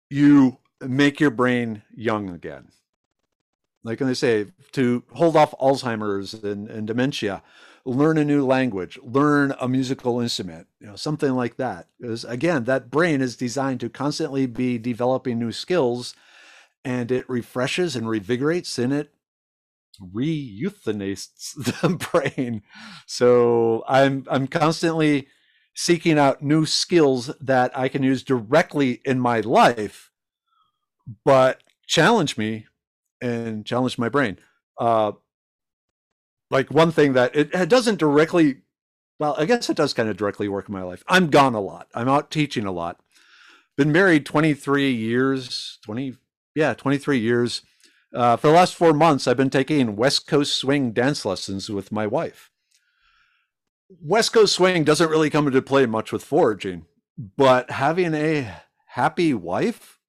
you 0.09 0.59
make 0.81 1.19
your 1.19 1.31
brain 1.31 1.83
young 1.95 2.29
again. 2.29 2.69
like 3.83 3.99
when 3.99 4.09
they 4.09 4.15
say 4.15 4.47
to 4.73 5.03
hold 5.13 5.35
off 5.37 5.53
Alzheimer's 5.59 6.33
and, 6.35 6.69
and 6.69 6.87
dementia, 6.87 7.43
learn 7.85 8.17
a 8.17 8.25
new 8.25 8.45
language, 8.45 8.97
learn 9.03 9.53
a 9.59 9.67
musical 9.67 10.19
instrument, 10.19 10.67
you 10.79 10.87
know, 10.87 10.95
something 10.95 11.33
like 11.33 11.57
that. 11.57 11.87
Because 11.99 12.25
again, 12.25 12.63
that 12.63 12.89
brain 12.89 13.21
is 13.21 13.37
designed 13.37 13.79
to 13.81 13.89
constantly 13.89 14.47
be 14.47 14.77
developing 14.77 15.37
new 15.37 15.51
skills 15.51 16.15
and 16.83 17.11
it 17.11 17.29
refreshes 17.29 17.95
and 17.95 18.07
revigorates 18.07 18.77
and 18.79 18.91
it 18.91 19.13
re-euthanates 19.99 21.53
the 21.57 21.89
brain. 22.11 22.63
So 23.05 23.83
I'm 23.87 24.25
I'm 24.29 24.47
constantly 24.47 25.27
seeking 25.75 26.17
out 26.17 26.41
new 26.41 26.65
skills 26.65 27.31
that 27.39 27.77
I 27.77 27.87
can 27.87 28.01
use 28.01 28.23
directly 28.23 29.01
in 29.05 29.19
my 29.19 29.41
life, 29.41 30.11
but 31.23 31.61
challenge 31.85 32.37
me 32.37 32.65
and 33.21 33.65
challenge 33.65 33.97
my 33.97 34.09
brain. 34.09 34.37
Uh, 34.79 35.13
like 36.55 36.71
one 36.71 36.91
thing 36.91 37.13
that 37.13 37.35
it, 37.35 37.53
it 37.53 37.67
doesn't 37.67 37.99
directly, 37.99 38.61
well, 39.19 39.35
I 39.37 39.43
guess 39.43 39.69
it 39.69 39.75
does 39.75 39.93
kind 39.93 40.07
of 40.07 40.15
directly 40.15 40.47
work 40.47 40.69
in 40.69 40.73
my 40.73 40.83
life. 40.83 41.03
I'm 41.07 41.29
gone 41.29 41.53
a 41.53 41.59
lot. 41.59 41.89
I'm 41.93 42.07
out 42.07 42.31
teaching 42.31 42.65
a 42.65 42.71
lot. 42.71 43.01
Been 43.75 43.91
married 43.91 44.25
23 44.25 44.89
years, 44.89 45.79
20, 45.83 46.15
yeah, 46.55 46.73
23 46.73 47.19
years. 47.19 47.61
Uh, 48.13 48.37
for 48.37 48.47
the 48.47 48.53
last 48.53 48.73
four 48.73 48.93
months, 48.93 49.27
I've 49.27 49.35
been 49.35 49.49
taking 49.49 49.97
West 49.97 50.27
Coast 50.27 50.55
swing 50.55 50.93
dance 50.93 51.25
lessons 51.25 51.69
with 51.69 51.91
my 51.91 52.07
wife. 52.07 52.49
West 54.01 54.31
Coast 54.31 54.55
swing 54.55 54.85
doesn't 54.85 55.09
really 55.09 55.29
come 55.29 55.47
into 55.47 55.61
play 55.61 55.85
much 55.85 56.13
with 56.13 56.23
foraging, 56.23 56.85
but 57.17 57.69
having 57.69 58.13
a 58.13 58.61
happy 58.87 59.33
wife 59.33 59.99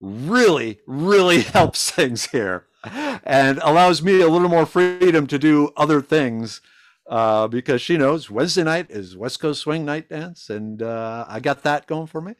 really, 0.00 0.80
really 0.86 1.40
helps 1.56 1.90
things 1.90 2.28
here 2.28 2.64
and 2.84 3.58
allows 3.58 4.02
me 4.02 4.20
a 4.20 4.28
little 4.28 4.48
more 4.48 4.66
freedom 4.66 5.26
to 5.26 5.38
do 5.38 5.70
other 5.76 6.00
things 6.00 6.60
uh, 7.08 7.48
because 7.48 7.82
she 7.82 7.96
knows 7.96 8.30
Wednesday 8.30 8.62
night 8.62 8.86
is 8.90 9.16
West 9.16 9.40
Coast 9.40 9.60
Swing 9.60 9.84
Night 9.84 10.08
Dance, 10.08 10.48
and 10.48 10.82
uh, 10.82 11.26
I 11.28 11.40
got 11.40 11.62
that 11.64 11.86
going 11.86 12.06
for 12.06 12.20
me. 12.20 12.34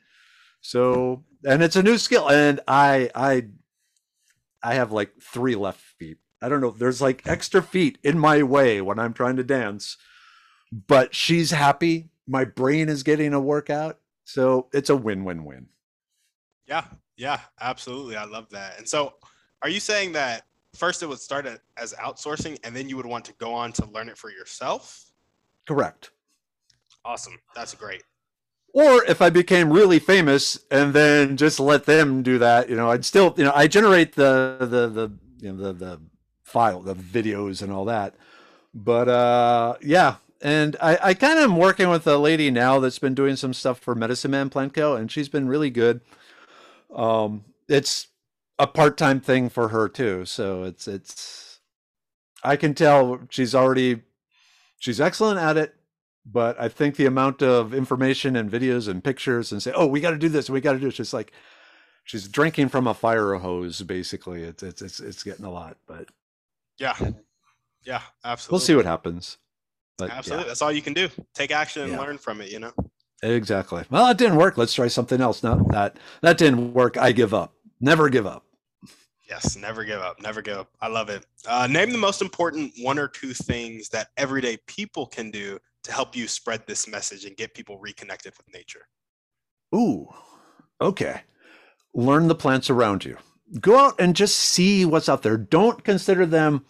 So, 0.61 1.25
and 1.45 1.63
it's 1.63 1.77
a 1.77 1.83
new 1.83 1.99
skill, 1.99 2.31
and 2.31 2.61
I, 2.69 3.11
I, 3.15 3.47
I 4.63 4.75
have 4.75 4.93
like 4.93 5.21
three 5.21 5.57
left 5.57 5.81
feet. 5.81 6.19
I 6.43 6.49
don't 6.49 6.61
know. 6.61 6.71
There's 6.71 7.03
like 7.03 7.27
extra 7.27 7.63
feet 7.63 7.99
in 8.03 8.19
my 8.19 8.43
way 8.43 8.81
when 8.81 8.99
I'm 8.99 9.13
trying 9.13 9.37
to 9.37 9.45
dance, 9.45 9.97
but 10.71 11.15
she's 11.15 11.51
happy. 11.51 12.11
My 12.27 12.45
brain 12.45 12.89
is 12.89 13.03
getting 13.03 13.35
a 13.35 13.41
workout, 13.41 13.99
so 14.25 14.69
it's 14.73 14.91
a 14.91 14.97
win-win-win. 14.97 15.67
Yeah, 16.67 16.85
yeah, 17.17 17.41
absolutely. 17.61 18.17
I 18.17 18.25
love 18.25 18.49
that. 18.51 18.79
And 18.79 18.89
so, 18.89 19.15
are 19.63 19.69
you 19.69 19.81
saying 19.81 20.13
that 20.13 20.45
first 20.75 21.03
it 21.03 21.07
would 21.07 21.21
start 21.21 21.47
as 21.77 21.93
outsourcing 21.95 22.59
and 22.65 22.75
then 22.75 22.89
you 22.89 22.97
would 22.97 23.07
want 23.07 23.25
to 23.27 23.33
go 23.35 23.53
on 23.53 23.73
to 23.73 23.87
learn 23.87 24.09
it 24.09 24.17
for 24.17 24.31
yourself? 24.31 25.07
Correct. 25.67 26.11
Awesome. 27.05 27.39
That's 27.55 27.75
great. 27.75 28.03
Or 28.73 29.05
if 29.05 29.21
I 29.21 29.31
became 29.31 29.73
really 29.73 29.99
famous 29.99 30.59
and 30.71 30.95
then 30.95 31.37
just 31.37 31.59
let 31.59 31.87
them 31.87 32.23
do 32.23 32.39
that, 32.39 32.71
you 32.71 32.77
know, 32.77 32.91
I'd 32.91 33.05
still, 33.05 33.35
you 33.37 33.45
know, 33.45 33.53
I 33.55 33.67
generate 33.67 34.15
the 34.15 34.59
the 34.61 34.89
the 34.89 35.13
you 35.41 35.53
know 35.53 35.63
the 35.65 35.73
the 35.73 36.01
file, 36.45 36.81
the 36.81 36.95
videos 36.95 37.63
and 37.63 37.73
all 37.73 37.85
that. 37.87 38.15
But 38.73 39.09
uh 39.09 39.75
yeah, 39.83 40.17
and 40.41 40.77
I, 40.81 40.99
I 41.03 41.15
kind 41.15 41.39
of 41.39 41.45
am 41.45 41.57
working 41.57 41.89
with 41.89 42.07
a 42.07 42.17
lady 42.17 42.51
now 42.51 42.79
that's 42.79 42.99
been 42.99 43.15
doing 43.15 43.35
some 43.37 43.53
stuff 43.53 43.81
for 43.81 43.95
Medicine 43.95 44.31
Man 44.31 44.51
Plant 44.51 44.75
Co. 44.75 44.95
and 44.95 45.11
she's 45.11 45.29
been 45.29 45.49
really 45.49 45.71
good. 45.71 46.01
Um, 46.95 47.45
it's 47.69 48.09
a 48.61 48.67
part-time 48.67 49.21
thing 49.21 49.49
for 49.49 49.69
her 49.69 49.89
too, 49.89 50.25
so 50.25 50.63
it's 50.63 50.87
it's. 50.87 51.61
I 52.43 52.57
can 52.57 52.75
tell 52.75 53.21
she's 53.29 53.55
already, 53.55 54.03
she's 54.79 55.01
excellent 55.01 55.39
at 55.39 55.57
it, 55.57 55.75
but 56.25 56.59
I 56.61 56.69
think 56.69 56.97
the 56.97 57.05
amount 57.07 57.43
of 57.43 57.75
information 57.75 58.35
and 58.35 58.51
videos 58.51 58.89
and 58.89 59.05
pictures 59.05 59.53
and 59.53 59.63
say, 59.63 59.73
oh, 59.75 59.87
we 59.87 60.01
got 60.01 60.13
to 60.13 60.19
do 60.19 60.31
this, 60.31 60.49
we 60.49 60.61
got 60.63 60.73
to 60.73 60.79
do 60.79 60.89
it. 60.89 60.95
She's 60.95 61.13
like, 61.13 61.33
she's 62.05 62.29
drinking 62.29 62.69
from 62.69 62.87
a 62.87 62.95
fire 62.95 63.35
hose. 63.35 63.83
Basically, 63.83 64.43
it's 64.43 64.63
it's 64.63 64.81
it's 64.83 65.01
it's 65.01 65.23
getting 65.23 65.45
a 65.45 65.51
lot, 65.51 65.77
but 65.87 66.09
yeah, 66.79 66.97
yeah, 67.85 68.03
absolutely. 68.25 68.55
We'll 68.55 68.61
see 68.61 68.75
what 68.75 68.87
happens. 68.87 69.39
But, 69.99 70.11
absolutely, 70.11 70.45
yeah. 70.45 70.49
that's 70.49 70.63
all 70.63 70.73
you 70.73 70.83
can 70.83 70.95
do. 70.95 71.09
Take 71.35 71.51
action 71.51 71.83
and 71.83 71.93
yeah. 71.93 72.01
learn 72.01 72.19
from 72.19 72.41
it. 72.41 72.51
You 72.51 72.61
know. 72.61 72.73
Exactly. 73.23 73.85
Well, 73.91 74.11
it 74.11 74.17
didn't 74.17 74.37
work. 74.37 74.57
Let's 74.57 74.73
try 74.73 74.89
something 74.89 75.21
else. 75.21 75.43
No, 75.43 75.67
that 75.73 75.99
that 76.23 76.39
didn't 76.39 76.73
work. 76.73 76.97
I 76.97 77.13
give 77.13 77.35
up. 77.35 77.53
Never 77.81 78.09
give 78.09 78.27
up. 78.27 78.47
Yes, 79.31 79.57
never 79.57 79.85
give 79.85 80.01
up. 80.01 80.21
Never 80.21 80.43
give 80.43 80.59
up. 80.59 80.71
I 80.81 80.89
love 80.89 81.09
it. 81.09 81.25
Uh, 81.47 81.69
name 81.69 81.93
the 81.93 81.99
most 81.99 82.21
important 82.21 82.73
one 82.79 82.99
or 82.99 83.07
two 83.07 83.33
things 83.33 83.89
that 83.91 84.09
everyday 84.17 84.57
people 84.67 85.07
can 85.07 85.31
do 85.31 85.57
to 85.85 85.93
help 85.93 86.17
you 86.17 86.27
spread 86.27 86.67
this 86.67 86.89
message 86.89 87.25
and 87.25 87.37
get 87.37 87.55
people 87.55 87.79
reconnected 87.79 88.35
with 88.37 88.53
nature. 88.53 88.89
Ooh, 89.73 90.09
okay. 90.81 91.23
Learn 91.95 92.27
the 92.27 92.35
plants 92.35 92.71
around 92.71 93.05
you. 93.05 93.17
Go 93.61 93.79
out 93.79 94.01
and 94.01 94.17
just 94.17 94.35
see 94.35 94.85
what's 94.85 95.09
out 95.09 95.23
there. 95.23 95.37
Don't 95.37 95.85
consider 95.85 96.27
them 96.27 96.65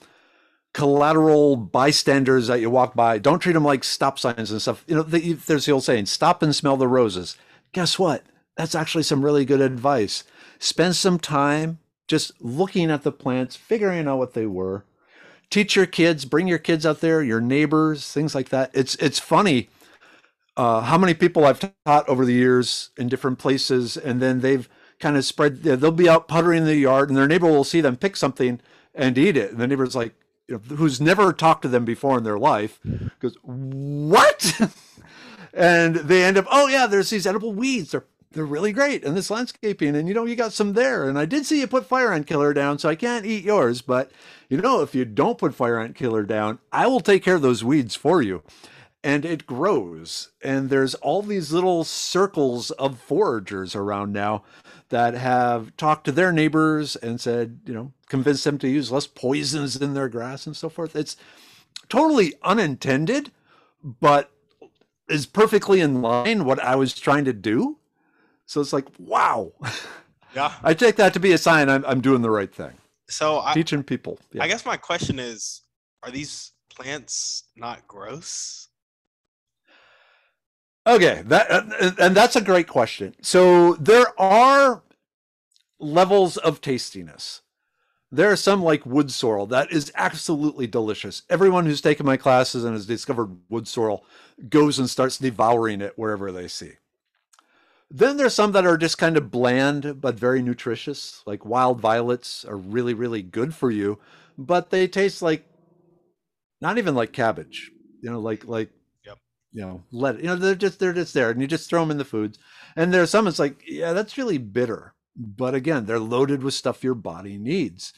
collateral 0.75 1.57
bystanders 1.57 2.47
that 2.49 2.61
you 2.61 2.69
walk 2.69 2.95
by. 2.95 3.19
Don't 3.19 3.39
treat 3.39 3.55
them 3.55 3.65
like 3.65 3.85
stop 3.85 4.19
signs 4.19 4.51
and 4.51 4.61
stuff. 4.61 4.85
You 4.87 4.97
know, 4.97 5.03
the, 5.03 5.33
there's 5.33 5.65
the 5.65 5.73
old 5.73 5.85
saying, 5.85 6.07
stop 6.07 6.43
and 6.43 6.55
smell 6.55 6.77
the 6.77 6.87
roses. 6.87 7.39
Guess 7.73 7.99
what? 7.99 8.23
That's 8.57 8.75
actually 8.75 9.05
some 9.05 9.25
really 9.25 9.47
good 9.47 9.63
advice. 9.63 10.25
Spend 10.59 10.95
some 10.95 11.19
time 11.19 11.79
just 12.11 12.33
looking 12.43 12.91
at 12.91 13.05
the 13.05 13.13
plants, 13.13 13.57
figuring 13.57 14.09
out 14.09 14.19
what 14.19 14.35
they 14.35 14.47
were. 14.47 14.85
Teach 15.51 15.77
your 15.77 15.87
kids, 15.87 16.27
bring 16.27 16.49
your 16.49 16.59
kids 16.59 16.87
out 16.87 17.01
there, 17.01 17.23
your 17.23 17.41
neighbors, 17.41 18.13
things 18.13 18.35
like 18.35 18.51
that. 18.51 18.71
It's 18.75 18.97
it's 18.97 19.21
funny 19.21 19.71
uh, 20.57 20.83
how 20.83 20.99
many 20.99 21.15
people 21.15 21.47
I've 21.47 21.61
taught 21.87 22.09
over 22.09 22.27
the 22.27 22.35
years 22.35 22.91
in 22.99 23.09
different 23.09 23.39
places, 23.39 23.97
and 23.97 24.21
then 24.23 24.41
they've 24.41 24.69
kind 25.01 25.17
of 25.17 25.25
spread. 25.25 25.63
They'll 25.63 25.93
be 25.93 26.09
out 26.09 26.29
puttering 26.29 26.61
in 26.61 26.67
the 26.67 26.77
yard, 26.77 27.11
and 27.11 27.19
their 27.19 27.29
neighbor 27.29 27.49
will 27.49 27.65
see 27.65 27.81
them 27.81 27.97
pick 27.97 28.17
something 28.17 28.61
and 28.95 29.19
eat 29.19 29.37
it, 29.37 29.53
and 29.53 29.61
the 29.61 29.69
neighbor's 29.69 29.97
like, 29.97 30.15
you 30.49 30.57
know, 30.69 30.77
who's 30.77 31.01
never 31.01 31.33
talked 31.33 31.63
to 31.63 31.69
them 31.69 31.85
before 31.85 32.19
in 32.19 32.25
their 32.25 32.39
life 32.39 32.81
goes, 33.21 33.37
What? 33.43 34.61
and 35.55 35.97
they 35.97 36.25
end 36.25 36.39
up, 36.39 36.47
Oh, 36.51 36.69
yeah, 36.69 36.87
there's 36.87 37.11
these 37.11 37.27
edible 37.27 37.55
weeds. 37.55 37.93
They're 37.93 38.05
they're 38.33 38.45
really 38.45 38.73
great 38.73 39.03
in 39.03 39.15
this 39.15 39.31
landscaping 39.31 39.97
and 39.97 40.09
you 40.09 40.15
know 40.15 40.25
you 40.25 40.37
got 40.37 40.53
some 40.53 40.73
there 40.73 41.09
and 41.09 41.19
i 41.19 41.25
did 41.25 41.45
see 41.45 41.61
you 41.61 41.67
put 41.67 41.87
fire 41.87 42.13
ant 42.13 42.27
killer 42.27 42.53
down 42.53 42.79
so 42.79 42.89
i 42.89 42.95
can't 42.95 43.27
eat 43.27 43.45
yours 43.45 43.83
but 43.83 44.11
you 44.49 44.57
know 44.57 44.83
if 44.83 44.95
you 44.95 45.05
don't 45.05 45.39
put 45.39 45.55
fire 45.55 45.81
ant 45.81 45.97
killer 45.97 46.23
down 46.23 46.59
i 46.73 46.87
will 46.87 47.01
take 47.01 47.23
care 47.23 47.37
of 47.37 47.43
those 47.43 47.65
weeds 47.65 47.95
for 47.95 48.23
you 48.23 48.43
and 49.03 49.25
it 49.25 49.47
grows 49.47 50.31
and 50.43 50.69
there's 50.71 50.95
all 50.97 51.23
these 51.23 51.53
little 51.53 51.85
circles 51.85 52.71
of 52.73 53.01
foragers 53.01 53.75
around 53.75 54.13
now 54.13 54.43
that 54.91 55.15
have 55.15 55.75
talked 55.77 56.05
to 56.05 56.13
their 56.13 56.33
neighbors 56.33 56.97
and 56.97 57.21
said 57.21 57.61
you 57.67 57.75
know 57.75 57.93
convince 58.11 58.45
them 58.45 58.59
to 58.59 58.69
use 58.69 58.93
less 58.93 59.07
poisons 59.07 59.77
in 59.77 59.95
their 59.95 60.11
grass 60.11 60.47
and 60.47 60.55
so 60.55 60.69
forth. 60.69 60.95
It's 60.95 61.17
totally 61.89 62.35
unintended, 62.43 63.33
but 63.83 64.31
is 65.09 65.25
perfectly 65.25 65.81
in 65.81 66.03
line 66.03 66.45
what 66.45 66.61
I 66.61 66.77
was 66.77 66.93
trying 66.93 67.25
to 67.25 67.33
do. 67.33 67.79
So 68.51 68.61
it's 68.61 68.73
like, 68.73 68.89
wow. 68.99 69.53
Yeah. 70.35 70.53
I 70.65 70.75
take 70.75 70.97
that 70.97 71.15
to 71.15 71.21
be 71.21 71.31
a 71.31 71.39
sign 71.39 71.69
I'm, 71.69 71.85
I'm 71.87 72.01
doing 72.01 72.21
the 72.21 72.33
right 72.33 72.53
thing. 72.53 72.73
So 73.09 73.39
I, 73.39 73.55
teaching 73.55 73.85
people. 73.85 74.19
Yeah. 74.33 74.43
I 74.43 74.49
guess 74.49 74.67
my 74.67 74.77
question 74.77 75.21
is, 75.21 75.63
are 76.03 76.11
these 76.11 76.51
plants 76.69 77.45
not 77.57 77.87
gross? 77.87 78.67
Okay, 80.85 81.23
that 81.27 81.49
uh, 81.49 81.91
and 82.01 82.17
that's 82.17 82.35
a 82.35 82.41
great 82.41 82.67
question. 82.67 83.15
So 83.23 83.75
there 83.75 84.21
are 84.21 84.83
levels 85.79 86.37
of 86.37 86.61
tastiness. 86.61 87.43
There 88.11 88.33
are 88.33 88.37
some 88.37 88.65
like 88.65 88.85
wood 88.85 89.13
sorrel 89.13 89.47
that 89.47 89.71
is 89.71 89.93
absolutely 89.95 90.67
delicious. 90.67 91.23
Everyone 91.31 91.67
who's 91.67 91.81
taken 91.81 92.05
my 92.05 92.17
classes 92.17 92.65
and 92.65 92.75
has 92.75 92.87
discovered 92.87 93.37
wood 93.49 93.69
sorrel 93.69 94.05
goes 94.49 94.81
and 94.81 94.91
starts 94.91 95.19
devouring 95.19 95.81
it 95.81 95.93
wherever 95.97 96.33
they 96.33 96.49
see. 96.49 96.73
Then 97.91 98.17
there's 98.17 98.35
some 98.35 98.53
that 98.53 98.67
are 98.67 98.77
just 98.79 98.99
kind 98.99 99.17
of 99.17 99.31
bland 99.31 100.01
but 100.01 100.15
very 100.15 100.43
nutritious, 100.43 101.23
like 101.27 101.45
wild 101.45 101.81
violets 101.81 102.45
are 102.45 102.57
really, 102.57 102.95
really 102.95 103.23
good 103.23 103.55
for 103.55 103.71
you, 103.71 103.99
but 104.39 104.71
they 104.71 104.87
taste 104.87 105.23
like 105.23 105.45
not 106.61 106.79
even 106.79 106.95
like 106.95 107.13
cabbage, 107.13 107.71
you 108.01 108.11
know, 108.11 108.21
like 108.21 108.45
like 108.47 108.71
yep. 109.05 109.19
you 109.53 109.63
know, 109.63 109.83
let 109.91 110.19
you 110.19 110.25
know 110.25 110.37
they're 110.37 110.55
just 110.55 110.79
they're 110.79 110.93
just 110.93 111.15
there, 111.15 111.31
and 111.31 111.41
you 111.41 111.49
just 111.49 111.69
throw 111.69 111.81
them 111.81 111.91
in 111.91 111.99
the 111.99 112.05
foods. 112.05 112.39
And 112.77 112.95
there's 112.95 113.11
some 113.11 113.27
it's 113.27 113.41
like 113.41 113.63
yeah, 113.67 113.93
that's 113.93 114.17
really 114.17 114.39
bitter 114.39 114.95
but 115.17 115.55
again, 115.55 115.85
they're 115.85 115.99
loaded 115.99 116.43
with 116.43 116.55
stuff 116.55 116.85
your 116.85 116.95
body 116.95 117.39
needs. 117.39 117.93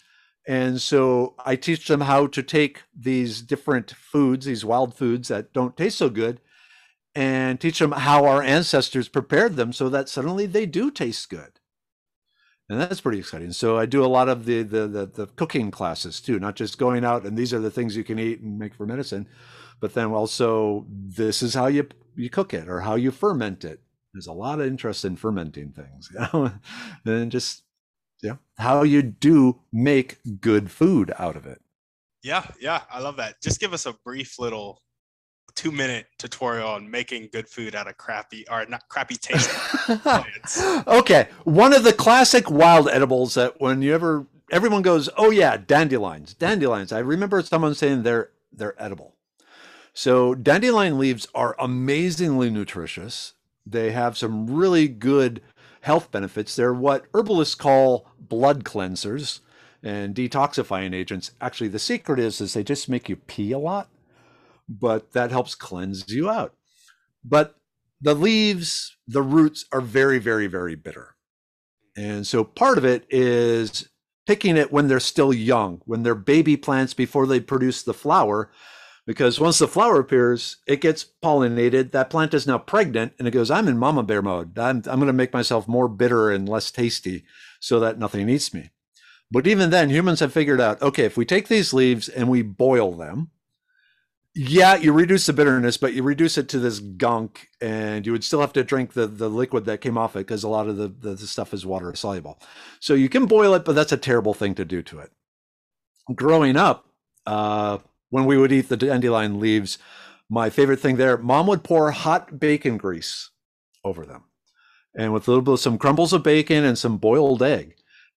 And 0.46 0.80
so 0.80 1.34
I 1.44 1.54
teach 1.54 1.86
them 1.86 2.00
how 2.00 2.26
to 2.28 2.42
take 2.42 2.82
these 2.96 3.42
different 3.42 3.92
foods, 3.92 4.46
these 4.46 4.64
wild 4.64 4.94
foods 4.94 5.28
that 5.28 5.52
don't 5.52 5.76
taste 5.76 5.98
so 5.98 6.10
good, 6.10 6.40
and 7.14 7.60
teach 7.60 7.78
them 7.78 7.92
how 7.92 8.24
our 8.24 8.42
ancestors 8.42 9.08
prepared 9.08 9.56
them 9.56 9.72
so 9.72 9.88
that 9.88 10.08
suddenly 10.08 10.46
they 10.46 10.66
do 10.66 10.90
taste 10.90 11.28
good. 11.30 11.60
and 12.68 12.80
that's 12.80 13.00
pretty 13.00 13.18
exciting. 13.18 13.52
So 13.52 13.76
I 13.78 13.86
do 13.86 14.04
a 14.04 14.06
lot 14.06 14.28
of 14.28 14.44
the, 14.46 14.62
the 14.62 14.86
the 14.88 15.06
the, 15.06 15.26
cooking 15.36 15.70
classes 15.70 16.20
too, 16.20 16.38
not 16.38 16.56
just 16.56 16.78
going 16.78 17.04
out 17.04 17.24
and 17.24 17.36
these 17.36 17.52
are 17.52 17.60
the 17.60 17.70
things 17.70 17.96
you 17.96 18.04
can 18.04 18.18
eat 18.18 18.40
and 18.40 18.58
make 18.58 18.74
for 18.74 18.86
medicine, 18.86 19.28
but 19.80 19.94
then 19.94 20.06
also 20.12 20.86
this 20.88 21.42
is 21.42 21.54
how 21.54 21.66
you 21.66 21.88
you 22.16 22.30
cook 22.30 22.54
it 22.54 22.68
or 22.68 22.80
how 22.80 22.94
you 22.94 23.10
ferment 23.10 23.64
it. 23.64 23.80
There's 24.14 24.26
a 24.26 24.32
lot 24.32 24.60
of 24.60 24.66
interest 24.66 25.04
in 25.04 25.16
fermenting 25.16 25.72
things, 25.72 26.10
you 26.14 26.20
know, 26.32 26.52
and 27.06 27.32
just 27.32 27.64
yeah, 28.22 28.36
how 28.58 28.82
you 28.84 29.02
do 29.02 29.60
make 29.72 30.18
good 30.40 30.70
food 30.70 31.12
out 31.18 31.36
of 31.36 31.46
it. 31.46 31.60
Yeah, 32.22 32.46
yeah, 32.60 32.82
I 32.90 33.00
love 33.00 33.16
that. 33.16 33.42
Just 33.42 33.60
give 33.60 33.72
us 33.72 33.86
a 33.86 33.94
brief 34.04 34.38
little 34.38 34.81
two 35.54 35.72
minute 35.72 36.06
tutorial 36.18 36.68
on 36.68 36.90
making 36.90 37.28
good 37.32 37.48
food 37.48 37.74
out 37.74 37.88
of 37.88 37.96
crappy 37.96 38.44
or 38.50 38.64
not 38.66 38.88
crappy 38.88 39.16
taste. 39.16 39.50
okay 40.86 41.28
one 41.44 41.72
of 41.72 41.84
the 41.84 41.92
classic 41.92 42.50
wild 42.50 42.88
edibles 42.88 43.34
that 43.34 43.60
when 43.60 43.82
you 43.82 43.94
ever 43.94 44.26
everyone 44.50 44.82
goes 44.82 45.08
oh 45.16 45.30
yeah 45.30 45.56
dandelions 45.56 46.34
dandelions. 46.34 46.92
I 46.92 46.98
remember 46.98 47.42
someone 47.42 47.74
saying 47.74 48.02
they're 48.02 48.30
they're 48.52 48.80
edible. 48.82 49.14
So 49.94 50.34
dandelion 50.34 50.98
leaves 50.98 51.28
are 51.34 51.54
amazingly 51.58 52.50
nutritious. 52.50 53.34
They 53.66 53.92
have 53.92 54.16
some 54.16 54.50
really 54.50 54.88
good 54.88 55.42
health 55.82 56.10
benefits. 56.10 56.56
They're 56.56 56.74
what 56.74 57.04
herbalists 57.14 57.54
call 57.54 58.06
blood 58.18 58.64
cleansers 58.64 59.40
and 59.82 60.14
detoxifying 60.14 60.94
agents. 60.94 61.32
Actually 61.40 61.68
the 61.68 61.78
secret 61.78 62.18
is 62.18 62.40
is 62.40 62.54
they 62.54 62.64
just 62.64 62.88
make 62.88 63.08
you 63.08 63.16
pee 63.16 63.52
a 63.52 63.58
lot 63.58 63.88
but 64.68 65.12
that 65.12 65.30
helps 65.30 65.54
cleanse 65.54 66.12
you 66.12 66.30
out. 66.30 66.54
But 67.24 67.56
the 68.00 68.14
leaves, 68.14 68.96
the 69.06 69.22
roots 69.22 69.64
are 69.72 69.80
very, 69.80 70.18
very, 70.18 70.46
very 70.46 70.74
bitter. 70.74 71.14
And 71.96 72.26
so 72.26 72.42
part 72.42 72.78
of 72.78 72.84
it 72.84 73.06
is 73.10 73.88
picking 74.26 74.56
it 74.56 74.72
when 74.72 74.88
they're 74.88 75.00
still 75.00 75.32
young, 75.32 75.82
when 75.84 76.02
they're 76.02 76.14
baby 76.14 76.56
plants 76.56 76.94
before 76.94 77.26
they 77.26 77.40
produce 77.40 77.82
the 77.82 77.94
flower. 77.94 78.50
Because 79.04 79.40
once 79.40 79.58
the 79.58 79.66
flower 79.66 79.98
appears, 79.98 80.58
it 80.66 80.80
gets 80.80 81.04
pollinated. 81.22 81.90
That 81.90 82.08
plant 82.08 82.34
is 82.34 82.46
now 82.46 82.58
pregnant 82.58 83.14
and 83.18 83.26
it 83.26 83.32
goes, 83.32 83.50
I'm 83.50 83.66
in 83.66 83.76
mama 83.76 84.04
bear 84.04 84.22
mode. 84.22 84.56
I'm, 84.58 84.76
I'm 84.86 85.00
going 85.00 85.06
to 85.06 85.12
make 85.12 85.32
myself 85.32 85.66
more 85.66 85.88
bitter 85.88 86.30
and 86.30 86.48
less 86.48 86.70
tasty 86.70 87.24
so 87.58 87.80
that 87.80 87.98
nothing 87.98 88.28
eats 88.28 88.54
me. 88.54 88.70
But 89.30 89.46
even 89.46 89.70
then, 89.70 89.90
humans 89.90 90.20
have 90.20 90.32
figured 90.32 90.60
out 90.60 90.80
okay, 90.82 91.04
if 91.04 91.16
we 91.16 91.24
take 91.24 91.48
these 91.48 91.72
leaves 91.72 92.08
and 92.08 92.28
we 92.28 92.42
boil 92.42 92.92
them, 92.92 93.30
yeah, 94.34 94.76
you 94.76 94.92
reduce 94.92 95.26
the 95.26 95.34
bitterness, 95.34 95.76
but 95.76 95.92
you 95.92 96.02
reduce 96.02 96.38
it 96.38 96.48
to 96.50 96.58
this 96.58 96.80
gunk, 96.80 97.48
and 97.60 98.06
you 98.06 98.12
would 98.12 98.24
still 98.24 98.40
have 98.40 98.54
to 98.54 98.64
drink 98.64 98.94
the 98.94 99.06
the 99.06 99.28
liquid 99.28 99.66
that 99.66 99.82
came 99.82 99.98
off 99.98 100.16
it 100.16 100.20
because 100.20 100.42
a 100.42 100.48
lot 100.48 100.68
of 100.68 100.78
the, 100.78 100.88
the, 100.88 101.14
the 101.14 101.26
stuff 101.26 101.52
is 101.52 101.66
water 101.66 101.94
soluble. 101.94 102.40
So 102.80 102.94
you 102.94 103.10
can 103.10 103.26
boil 103.26 103.52
it, 103.54 103.64
but 103.64 103.74
that's 103.74 103.92
a 103.92 103.98
terrible 103.98 104.32
thing 104.32 104.54
to 104.54 104.64
do 104.64 104.82
to 104.84 105.00
it. 105.00 105.10
Growing 106.14 106.56
up, 106.56 106.86
uh, 107.26 107.78
when 108.08 108.24
we 108.24 108.38
would 108.38 108.52
eat 108.52 108.68
the 108.70 108.76
dandelion 108.76 109.38
leaves, 109.38 109.76
my 110.30 110.48
favorite 110.48 110.80
thing 110.80 110.96
there, 110.96 111.18
mom 111.18 111.46
would 111.48 111.62
pour 111.62 111.90
hot 111.90 112.40
bacon 112.40 112.78
grease 112.78 113.30
over 113.84 114.06
them, 114.06 114.24
and 114.96 115.12
with 115.12 115.28
a 115.28 115.30
little 115.30 115.42
bit 115.42 115.54
of 115.54 115.60
some 115.60 115.76
crumbles 115.76 116.14
of 116.14 116.22
bacon 116.22 116.64
and 116.64 116.78
some 116.78 116.96
boiled 116.96 117.42
egg. 117.42 117.74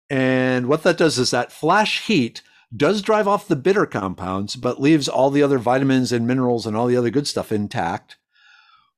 And 0.09 0.69
what 0.69 0.85
that 0.85 0.99
does 0.99 1.19
is 1.19 1.33
that 1.33 1.51
flash 1.51 2.07
heat 2.07 2.41
does 2.77 3.03
drive 3.03 3.29
off 3.29 3.49
the 3.49 3.57
bitter 3.57 3.87
compounds, 3.87 4.57
but 4.57 4.81
leaves 4.81 5.09
all 5.09 5.31
the 5.31 5.43
other 5.43 5.59
vitamins 5.59 6.13
and 6.13 6.27
minerals 6.27 6.67
and 6.67 6.77
all 6.77 6.87
the 6.87 6.97
other 6.97 7.11
good 7.11 7.27
stuff 7.27 7.53
intact. 7.53 8.17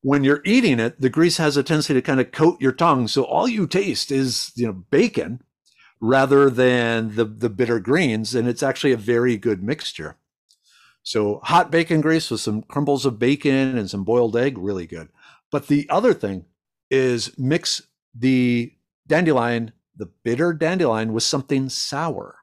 When 0.03 0.25
you're 0.25 0.43
eating 0.45 0.79
it, 0.79 1.01
the 1.01 1.11
grease 1.11 1.39
has 1.39 1.57
a 1.57 1.63
tendency 1.63 1.95
to 1.95 2.03
kind 2.03 2.21
of 2.21 2.33
coat 2.33 2.61
your 2.61 2.73
tongue. 2.73 3.09
So 3.09 3.25
all 3.25 3.49
you 3.49 3.67
taste 3.67 4.13
is, 4.13 4.53
you 4.55 4.67
know, 4.67 4.73
bacon 4.73 5.43
rather 6.01 6.49
than 6.49 7.17
the, 7.17 7.25
the 7.25 7.49
bitter 7.49 7.81
greens. 7.81 8.35
And 8.35 8.47
it's 8.49 8.63
actually 8.63 8.93
a 8.93 8.99
very 8.99 9.37
good 9.37 9.63
mixture. 9.63 10.17
So 11.03 11.41
hot 11.45 11.71
bacon 11.71 12.01
grease 12.01 12.31
with 12.31 12.41
some 12.41 12.63
crumbles 12.63 13.05
of 13.05 13.19
bacon 13.19 13.77
and 13.77 13.91
some 13.91 14.05
boiled 14.05 14.37
egg, 14.37 14.59
really 14.59 14.87
good. 14.87 15.09
But 15.51 15.67
the 15.67 15.89
other 15.89 16.15
thing 16.15 16.45
is 16.91 17.37
mix 17.39 17.83
the 18.15 18.73
dandelion, 19.07 19.73
the 19.97 20.07
bitter 20.07 20.53
dandelion, 20.53 21.13
with 21.13 21.23
something 21.23 21.69
sour 21.69 22.39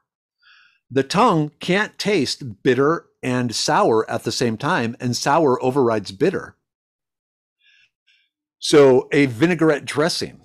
the 0.94 1.02
tongue 1.02 1.50
can't 1.58 1.98
taste 1.98 2.62
bitter 2.62 3.06
and 3.20 3.52
sour 3.52 4.08
at 4.08 4.22
the 4.22 4.30
same 4.30 4.56
time, 4.56 4.96
and 5.00 5.16
sour 5.16 5.60
overrides 5.62 6.12
bitter. 6.12 6.56
So, 8.60 9.08
a 9.10 9.26
vinaigrette 9.26 9.86
dressing 9.86 10.42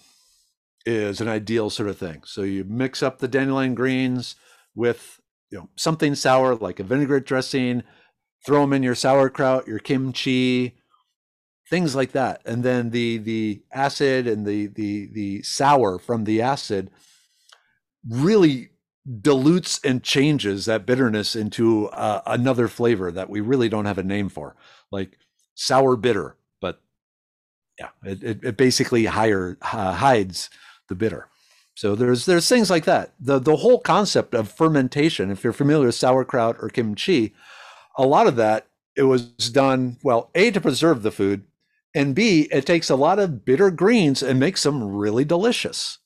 is 0.88 1.22
an 1.22 1.28
ideal 1.28 1.70
sort 1.70 1.88
of 1.88 2.00
thing. 2.00 2.24
So, 2.26 2.42
you 2.42 2.64
mix 2.64 3.04
up 3.04 3.20
the 3.20 3.28
dandelion 3.28 3.76
greens 3.76 4.36
with 4.74 5.22
you 5.52 5.60
know 5.60 5.70
something 5.76 6.16
sour 6.16 6.56
like 6.56 6.80
a 6.80 6.84
vinaigrette 6.84 7.26
dressing, 7.26 7.84
throw 8.44 8.62
them 8.62 8.74
in 8.74 8.82
your 8.82 8.96
sauerkraut, 8.96 9.68
your 9.68 9.80
kimchi, 9.80 10.78
things 11.70 11.96
like 11.96 12.14
that, 12.14 12.42
and 12.44 12.64
then 12.64 12.90
the 12.90 13.20
the 13.20 13.62
acid 13.72 14.26
and 14.26 14.48
the 14.48 14.66
the 14.66 15.10
the 15.14 15.44
sour 15.44 16.00
from 16.00 16.24
the 16.24 16.42
acid 16.42 16.90
really 18.10 18.70
dilutes 19.22 19.80
and 19.84 20.04
changes 20.04 20.66
that 20.66 20.86
bitterness 20.86 21.36
into 21.36 21.88
uh, 21.88 22.22
another 22.26 22.68
flavor 22.68 23.12
that 23.12 23.30
we 23.30 23.42
really 23.42 23.70
don't 23.70 23.86
have 23.86 23.98
a 23.98 24.04
name 24.04 24.30
for, 24.30 24.56
like 24.92 25.18
sour 25.56 25.96
bitter. 25.96 26.36
But 26.62 26.82
yeah, 27.80 27.90
it, 28.04 28.44
it, 28.44 28.58
basically 28.58 29.06
higher, 29.06 29.58
uh, 29.62 29.94
hides 29.94 30.50
the 30.90 30.96
bitter. 30.96 31.28
So 31.76 31.96
there's 31.96 32.26
there's 32.26 32.50
things 32.50 32.70
like 32.70 32.84
that. 32.86 33.14
The 33.20 33.40
the 33.40 33.56
whole 33.56 33.80
concept 33.80 34.34
of 34.34 34.52
fermentation, 34.52 35.32
if 35.32 35.44
you're 35.44 35.54
familiar 35.54 35.86
with 35.86 35.96
sauerkraut 35.96 36.58
or 36.60 36.68
kimchi, 36.70 37.34
a 37.98 38.06
lot 38.06 38.28
of 38.28 38.36
that 38.36 38.68
it 39.00 39.04
was 39.04 39.24
done 39.50 39.98
well, 40.04 40.30
A 40.36 40.52
to 40.52 40.60
preserve 40.60 41.04
the 41.04 41.12
food, 41.12 41.46
and 41.96 42.14
B, 42.14 42.50
it 42.52 42.66
takes 42.66 42.90
a 42.90 42.98
lot 42.98 43.18
of 43.18 43.46
bitter 43.46 43.72
greens 43.72 44.22
and 44.22 44.40
makes 44.40 44.64
them 44.64 44.84
really 44.84 45.24
delicious 45.24 46.00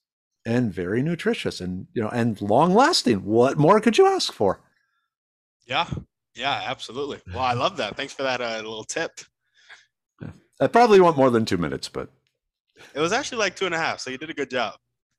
and 0.45 0.73
very 0.73 1.01
nutritious 1.01 1.62
and 1.62 1.88
you 1.93 2.01
know 2.01 2.10
and 2.10 2.41
long 2.41 2.73
lasting. 2.73 3.23
What 3.23 3.58
more 3.58 3.79
could 3.79 3.97
you 3.97 4.08
ask 4.08 4.34
for? 4.34 4.62
Yeah, 5.65 5.89
yeah, 6.36 6.63
absolutely. 6.65 7.19
Well, 7.34 7.43
I 7.43 7.53
love 7.53 7.77
that. 7.77 7.95
Thanks 7.95 8.13
for 8.13 8.23
that 8.23 8.41
uh, 8.41 8.58
little 8.58 8.84
tip. 8.84 9.12
Yeah. 10.21 10.32
I 10.60 10.67
probably 10.67 10.99
want 10.99 11.17
more 11.17 11.29
than 11.29 11.45
two 11.45 11.58
minutes, 11.58 11.88
but 11.88 12.10
it 12.93 12.99
was 12.99 13.13
actually 13.13 13.38
like 13.38 13.56
two 13.56 13.65
and 13.65 13.75
a 13.75 13.77
half. 13.77 13.99
So 13.99 14.10
you 14.10 14.17
did 14.17 14.29
a 14.29 14.34
good 14.34 14.49
job. 14.49 14.75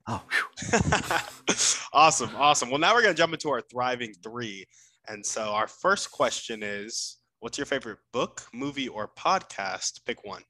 Oh, 0.06 0.22
awesome, 1.94 2.30
awesome. 2.37 2.68
Well, 2.68 2.78
now 2.78 2.94
we're 2.94 3.02
gonna 3.02 3.14
jump 3.14 3.32
into 3.32 3.48
our 3.48 3.62
thriving 3.62 4.12
three, 4.22 4.66
and 5.08 5.24
so 5.24 5.44
our 5.44 5.66
first 5.66 6.10
question 6.10 6.62
is, 6.62 7.18
what's 7.40 7.56
your 7.56 7.64
favorite 7.64 7.98
book, 8.12 8.42
movie, 8.52 8.88
or 8.88 9.10
podcast? 9.18 10.00
Pick 10.04 10.22
one. 10.24 10.42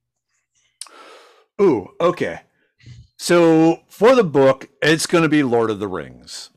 Ooh, 1.60 1.88
okay. 2.00 2.40
So 3.16 3.80
for 3.88 4.14
the 4.14 4.24
book, 4.24 4.68
it's 4.82 5.06
going 5.06 5.22
to 5.22 5.28
be 5.28 5.42
Lord 5.42 5.70
of 5.70 5.78
the 5.78 5.88
Rings. 5.88 6.50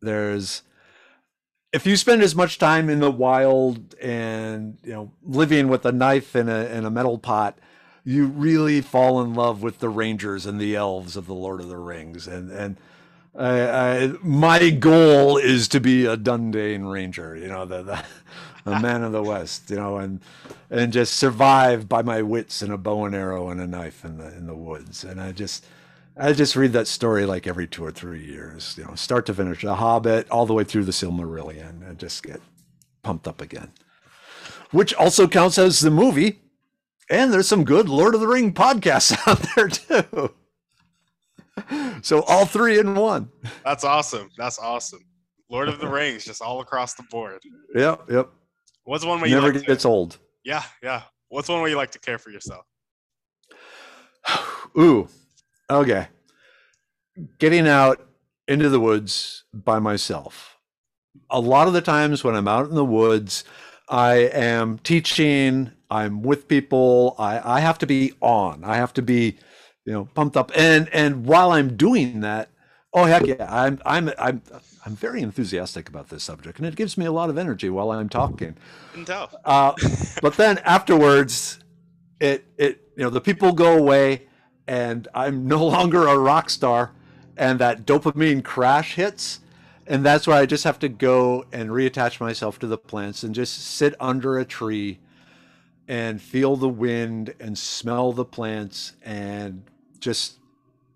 There's 0.00 0.62
if 1.72 1.86
you 1.86 1.96
spend 1.96 2.22
as 2.22 2.34
much 2.34 2.58
time 2.58 2.90
in 2.90 3.00
the 3.00 3.10
wild 3.10 3.94
and 4.00 4.78
you 4.82 4.92
know 4.92 5.12
living 5.22 5.68
with 5.68 5.84
a 5.84 5.92
knife 5.92 6.34
in 6.34 6.48
a 6.48 6.64
in 6.66 6.84
a 6.84 6.90
metal 6.90 7.18
pot, 7.18 7.58
you 8.04 8.26
really 8.26 8.80
fall 8.80 9.20
in 9.22 9.34
love 9.34 9.62
with 9.62 9.78
the 9.78 9.88
rangers 9.88 10.46
and 10.46 10.60
the 10.60 10.74
elves 10.74 11.16
of 11.16 11.26
the 11.26 11.34
Lord 11.34 11.60
of 11.60 11.68
the 11.68 11.76
Rings. 11.76 12.26
And 12.26 12.50
and 12.50 12.76
I, 13.34 13.60
I, 13.70 14.12
my 14.22 14.70
goal 14.70 15.36
is 15.36 15.68
to 15.68 15.80
be 15.80 16.04
a 16.06 16.16
Dunedain 16.16 16.90
Ranger, 16.90 17.36
you 17.36 17.46
know, 17.46 17.64
the, 17.64 17.82
the, 17.84 18.04
the 18.64 18.80
man 18.80 19.04
of 19.04 19.12
the 19.12 19.22
West, 19.22 19.70
you 19.70 19.76
know, 19.76 19.98
and 19.98 20.20
and 20.70 20.92
just 20.92 21.14
survive 21.14 21.88
by 21.88 22.02
my 22.02 22.22
wits 22.22 22.62
and 22.62 22.72
a 22.72 22.78
bow 22.78 23.04
and 23.04 23.14
arrow 23.14 23.48
and 23.50 23.60
a 23.60 23.66
knife 23.66 24.04
in 24.04 24.18
the 24.18 24.26
in 24.36 24.46
the 24.46 24.56
woods. 24.56 25.04
And 25.04 25.20
I 25.20 25.32
just 25.32 25.64
I 26.20 26.34
just 26.34 26.54
read 26.54 26.74
that 26.74 26.86
story 26.86 27.24
like 27.24 27.46
every 27.46 27.66
two 27.66 27.82
or 27.82 27.90
three 27.90 28.22
years, 28.22 28.74
you 28.76 28.84
know, 28.84 28.94
start 28.94 29.24
to 29.26 29.34
finish. 29.34 29.62
The 29.62 29.76
Hobbit, 29.76 30.30
all 30.30 30.44
the 30.44 30.52
way 30.52 30.64
through 30.64 30.84
the 30.84 30.92
Silmarillion, 30.92 31.88
and 31.88 31.98
just 31.98 32.22
get 32.22 32.42
pumped 33.02 33.26
up 33.26 33.40
again. 33.40 33.72
Which 34.70 34.92
also 34.94 35.26
counts 35.26 35.56
as 35.56 35.80
the 35.80 35.90
movie. 35.90 36.42
And 37.08 37.32
there's 37.32 37.48
some 37.48 37.64
good 37.64 37.88
Lord 37.88 38.14
of 38.14 38.20
the 38.20 38.28
Ring 38.28 38.52
podcasts 38.52 39.16
out 39.26 39.44
there 39.56 39.68
too. 39.68 40.34
so 42.02 42.22
all 42.24 42.44
three 42.44 42.78
in 42.78 42.94
one. 42.94 43.30
That's 43.64 43.82
awesome. 43.82 44.28
That's 44.36 44.58
awesome. 44.58 45.00
Lord 45.48 45.68
of 45.68 45.80
the 45.80 45.88
Rings, 45.88 46.24
just 46.26 46.42
all 46.42 46.60
across 46.60 46.94
the 46.94 47.02
board. 47.04 47.40
Yep, 47.74 48.10
yep. 48.10 48.28
What's 48.84 49.06
one 49.06 49.22
way 49.22 49.28
you 49.28 49.36
never 49.36 49.54
like 49.54 49.66
gets 49.66 49.82
to, 49.82 49.88
old? 49.88 50.18
Yeah, 50.44 50.62
yeah. 50.82 51.02
What's 51.30 51.48
one 51.48 51.62
way 51.62 51.70
you 51.70 51.76
like 51.76 51.92
to 51.92 51.98
care 51.98 52.18
for 52.18 52.30
yourself? 52.30 52.66
Ooh, 54.78 55.08
Okay. 55.70 56.08
Getting 57.38 57.66
out 57.68 58.06
into 58.48 58.68
the 58.68 58.80
woods 58.80 59.44
by 59.52 59.78
myself. 59.78 60.58
A 61.30 61.40
lot 61.40 61.68
of 61.68 61.72
the 61.72 61.80
times 61.80 62.24
when 62.24 62.34
I'm 62.34 62.48
out 62.48 62.68
in 62.68 62.74
the 62.74 62.84
woods, 62.84 63.44
I 63.88 64.14
am 64.14 64.78
teaching, 64.78 65.72
I'm 65.90 66.22
with 66.22 66.48
people, 66.48 67.14
I, 67.18 67.56
I 67.56 67.60
have 67.60 67.78
to 67.78 67.86
be 67.86 68.12
on. 68.20 68.64
I 68.64 68.76
have 68.76 68.92
to 68.94 69.02
be, 69.02 69.38
you 69.84 69.92
know, 69.92 70.08
pumped 70.14 70.36
up. 70.36 70.52
And 70.54 70.88
and 70.90 71.26
while 71.26 71.52
I'm 71.52 71.76
doing 71.76 72.20
that, 72.20 72.50
Oh 72.92 73.04
heck 73.04 73.24
yeah! 73.26 73.46
I'm 73.48 73.80
I'm 73.86 74.10
I'm 74.18 74.42
I'm 74.84 74.96
very 74.96 75.22
enthusiastic 75.22 75.88
about 75.88 76.08
this 76.08 76.24
subject, 76.24 76.58
and 76.58 76.66
it 76.66 76.74
gives 76.74 76.98
me 76.98 77.04
a 77.06 77.12
lot 77.12 77.30
of 77.30 77.38
energy 77.38 77.70
while 77.70 77.92
I'm 77.92 78.08
talking. 78.08 78.56
Uh, 79.44 79.72
but 80.20 80.36
then 80.36 80.58
afterwards, 80.58 81.60
it 82.18 82.44
it 82.58 82.80
you 82.96 83.04
know 83.04 83.10
the 83.10 83.20
people 83.20 83.52
go 83.52 83.78
away, 83.78 84.26
and 84.70 85.08
I'm 85.12 85.48
no 85.48 85.66
longer 85.66 86.06
a 86.06 86.16
rock 86.16 86.48
star, 86.48 86.92
and 87.36 87.58
that 87.58 87.84
dopamine 87.84 88.44
crash 88.44 88.94
hits, 88.94 89.40
and 89.84 90.06
that's 90.06 90.28
where 90.28 90.36
I 90.36 90.46
just 90.46 90.62
have 90.62 90.78
to 90.78 90.88
go 90.88 91.44
and 91.50 91.70
reattach 91.70 92.20
myself 92.20 92.60
to 92.60 92.68
the 92.68 92.78
plants 92.78 93.24
and 93.24 93.34
just 93.34 93.58
sit 93.58 93.94
under 93.98 94.38
a 94.38 94.44
tree, 94.44 95.00
and 95.88 96.22
feel 96.22 96.54
the 96.54 96.68
wind 96.68 97.34
and 97.40 97.58
smell 97.58 98.12
the 98.12 98.24
plants 98.24 98.92
and 99.02 99.64
just 99.98 100.38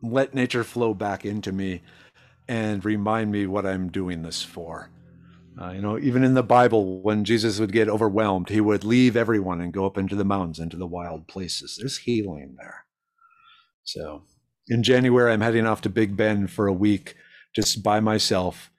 let 0.01 0.35
nature 0.35 0.63
flow 0.63 0.95
back 0.95 1.25
into 1.25 1.51
me 1.51 1.83
and 2.47 2.85
remind 2.85 3.33
me 3.33 3.45
what 3.45 3.67
I'm 3.67 3.89
doing 3.89 4.23
this 4.23 4.41
for. 4.41 4.91
Uh, 5.61 5.71
you 5.71 5.81
know, 5.81 5.99
even 5.99 6.23
in 6.23 6.35
the 6.35 6.45
Bible, 6.45 7.01
when 7.01 7.25
Jesus 7.25 7.59
would 7.59 7.73
get 7.73 7.89
overwhelmed, 7.89 8.51
he 8.51 8.61
would 8.61 8.85
leave 8.85 9.17
everyone 9.17 9.61
and 9.61 9.73
go 9.73 9.85
up 9.85 9.99
into 9.99 10.15
the 10.15 10.25
mountains, 10.25 10.61
into 10.61 10.77
the 10.77 10.87
wild 10.87 11.27
places. 11.27 11.77
There's 11.77 11.99
healing 11.99 12.55
there. 12.57 12.84
So, 13.85 14.23
in 14.69 14.83
January, 14.83 15.33
I'm 15.33 15.41
heading 15.41 15.67
off 15.67 15.83
to 15.83 15.91
Big 15.91 16.17
Bend 16.17 16.51
for 16.51 16.67
a 16.67 16.73
week, 16.73 17.17
just 17.55 17.83
by 17.83 18.01
myself, 18.01 18.71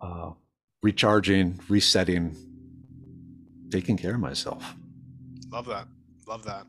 uh, 0.00 0.32
recharging, 0.82 1.60
resetting, 1.68 2.36
taking 3.70 3.96
care 3.96 4.14
of 4.14 4.20
myself. 4.20 4.74
Love 5.50 5.66
that. 5.66 5.86
Love 6.26 6.44
that. 6.44 6.66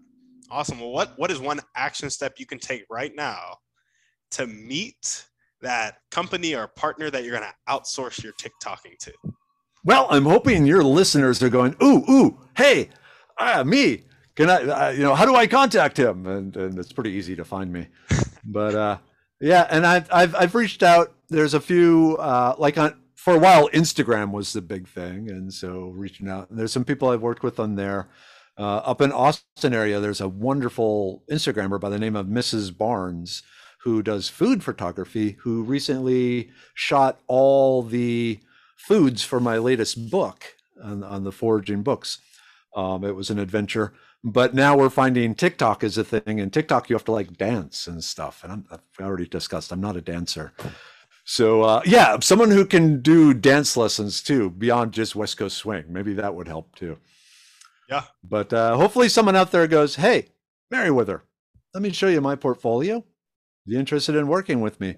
Awesome. 0.50 0.80
Well, 0.80 0.92
what 0.92 1.14
what 1.18 1.32
is 1.32 1.40
one 1.40 1.60
action 1.76 2.10
step 2.10 2.36
you 2.38 2.46
can 2.46 2.60
take 2.60 2.86
right 2.90 3.12
now 3.16 3.58
to 4.32 4.48
meet 4.48 5.26
that 5.62 5.98
company 6.12 6.56
or 6.56 6.68
partner 6.68 7.10
that 7.10 7.24
you're 7.24 7.38
going 7.38 7.50
to 7.50 7.74
outsource 7.74 8.24
your 8.24 8.34
TikToking 8.34 8.98
to? 9.00 9.14
Well, 9.84 10.08
I'm 10.10 10.26
hoping 10.26 10.66
your 10.66 10.84
listeners 10.84 11.42
are 11.42 11.50
going, 11.50 11.76
ooh, 11.82 12.04
ooh, 12.10 12.40
hey, 12.58 12.90
uh, 13.40 13.64
me. 13.64 14.04
Can 14.38 14.52
I, 14.52 14.56
uh, 14.62 14.90
you 14.92 15.02
know, 15.02 15.16
how 15.16 15.26
do 15.26 15.36
I 15.36 15.48
contact 15.48 15.98
him? 15.98 16.28
And, 16.28 16.56
and 16.56 16.78
it's 16.78 16.94
pretty 16.94 17.10
easy 17.10 17.36
to 17.36 17.44
find 17.44 17.74
me. 17.74 17.88
but 18.46 18.76
uh, 18.76 18.98
yeah, 19.42 19.68
and 19.70 19.86
I've, 19.86 20.08
I've, 20.14 20.36
I've 20.36 20.56
reached 20.56 20.84
out. 20.84 21.12
There's 21.28 21.56
a 21.56 21.60
few, 21.60 22.18
uh, 22.20 22.54
like 22.60 22.78
on, 22.78 22.96
for 23.16 23.34
a 23.34 23.40
while, 23.40 23.68
Instagram 23.70 24.32
was 24.32 24.54
the 24.54 24.62
big 24.62 24.88
thing. 24.88 25.32
And 25.32 25.52
so 25.52 25.88
reaching 25.88 26.30
out, 26.30 26.52
and 26.52 26.60
there's 26.60 26.72
some 26.72 26.86
people 26.86 27.10
I've 27.10 27.24
worked 27.24 27.42
with 27.42 27.60
on 27.60 27.76
there. 27.76 28.10
Uh, 28.60 28.78
up 28.78 29.02
in 29.02 29.12
Austin 29.12 29.74
area, 29.74 30.00
there's 30.00 30.22
a 30.22 30.30
wonderful 30.30 31.24
Instagrammer 31.32 31.80
by 31.80 31.90
the 31.90 32.00
name 32.00 32.16
of 32.16 32.28
Mrs. 32.28 32.76
Barnes 32.76 33.42
who 33.82 34.04
does 34.04 34.30
food 34.30 34.64
photography, 34.64 35.38
who 35.42 35.64
recently 35.64 36.52
shot 36.76 37.20
all 37.28 37.82
the 37.82 38.40
foods 38.76 39.24
for 39.24 39.40
my 39.40 39.58
latest 39.58 40.12
book 40.12 40.56
on, 40.84 41.04
on 41.04 41.24
the 41.24 41.32
foraging 41.32 41.82
books. 41.82 42.20
Um, 42.76 43.04
it 43.04 43.16
was 43.16 43.30
an 43.30 43.40
adventure, 43.40 43.94
but 44.24 44.54
now 44.54 44.78
we're 44.78 44.90
finding 44.90 45.34
TikTok 45.34 45.84
is 45.84 45.98
a 45.98 46.04
thing, 46.04 46.40
and 46.40 46.52
TikTok 46.52 46.90
you 46.90 46.96
have 46.96 47.06
to 47.06 47.12
like 47.12 47.38
dance 47.38 47.88
and 47.88 48.04
stuff. 48.04 48.44
And 48.44 48.52
I'm, 48.52 48.66
I've 48.72 49.06
already 49.06 49.28
discussed 49.28 49.72
I'm 49.72 49.82
not 49.82 49.96
a 49.96 50.02
dancer, 50.02 50.54
so 51.24 51.64
uh, 51.64 51.82
yeah, 51.86 52.20
someone 52.20 52.52
who 52.52 52.66
can 52.66 53.02
do 53.02 53.34
dance 53.34 53.76
lessons 53.76 54.22
too 54.22 54.50
beyond 54.52 54.92
just 54.92 55.16
West 55.16 55.38
Coast 55.38 55.58
swing, 55.58 55.86
maybe 55.90 56.14
that 56.14 56.36
would 56.36 56.48
help 56.48 56.76
too. 56.76 56.98
Yeah, 57.90 58.04
but 58.24 58.54
uh, 58.54 58.76
hopefully 58.76 59.10
someone 59.10 59.36
out 59.36 59.52
there 59.52 59.68
goes, 59.68 59.96
"Hey, 59.96 60.28
Merriwether, 60.72 61.22
let 61.74 61.82
me 61.82 61.92
show 61.92 62.08
you 62.08 62.22
my 62.22 62.36
portfolio 62.36 63.04
you 63.68 63.78
interested 63.78 64.16
in 64.16 64.28
working 64.28 64.62
with 64.62 64.80
me? 64.80 64.96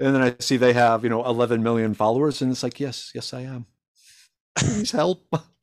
And 0.00 0.14
then 0.14 0.22
I 0.22 0.34
see 0.40 0.56
they 0.56 0.72
have, 0.72 1.04
you 1.04 1.10
know, 1.10 1.24
11 1.24 1.62
million 1.62 1.94
followers. 1.94 2.42
And 2.42 2.50
it's 2.50 2.62
like, 2.62 2.80
yes, 2.80 3.12
yes, 3.14 3.32
I 3.32 3.42
am. 3.42 3.66
Please 4.58 4.90
help. 4.90 5.26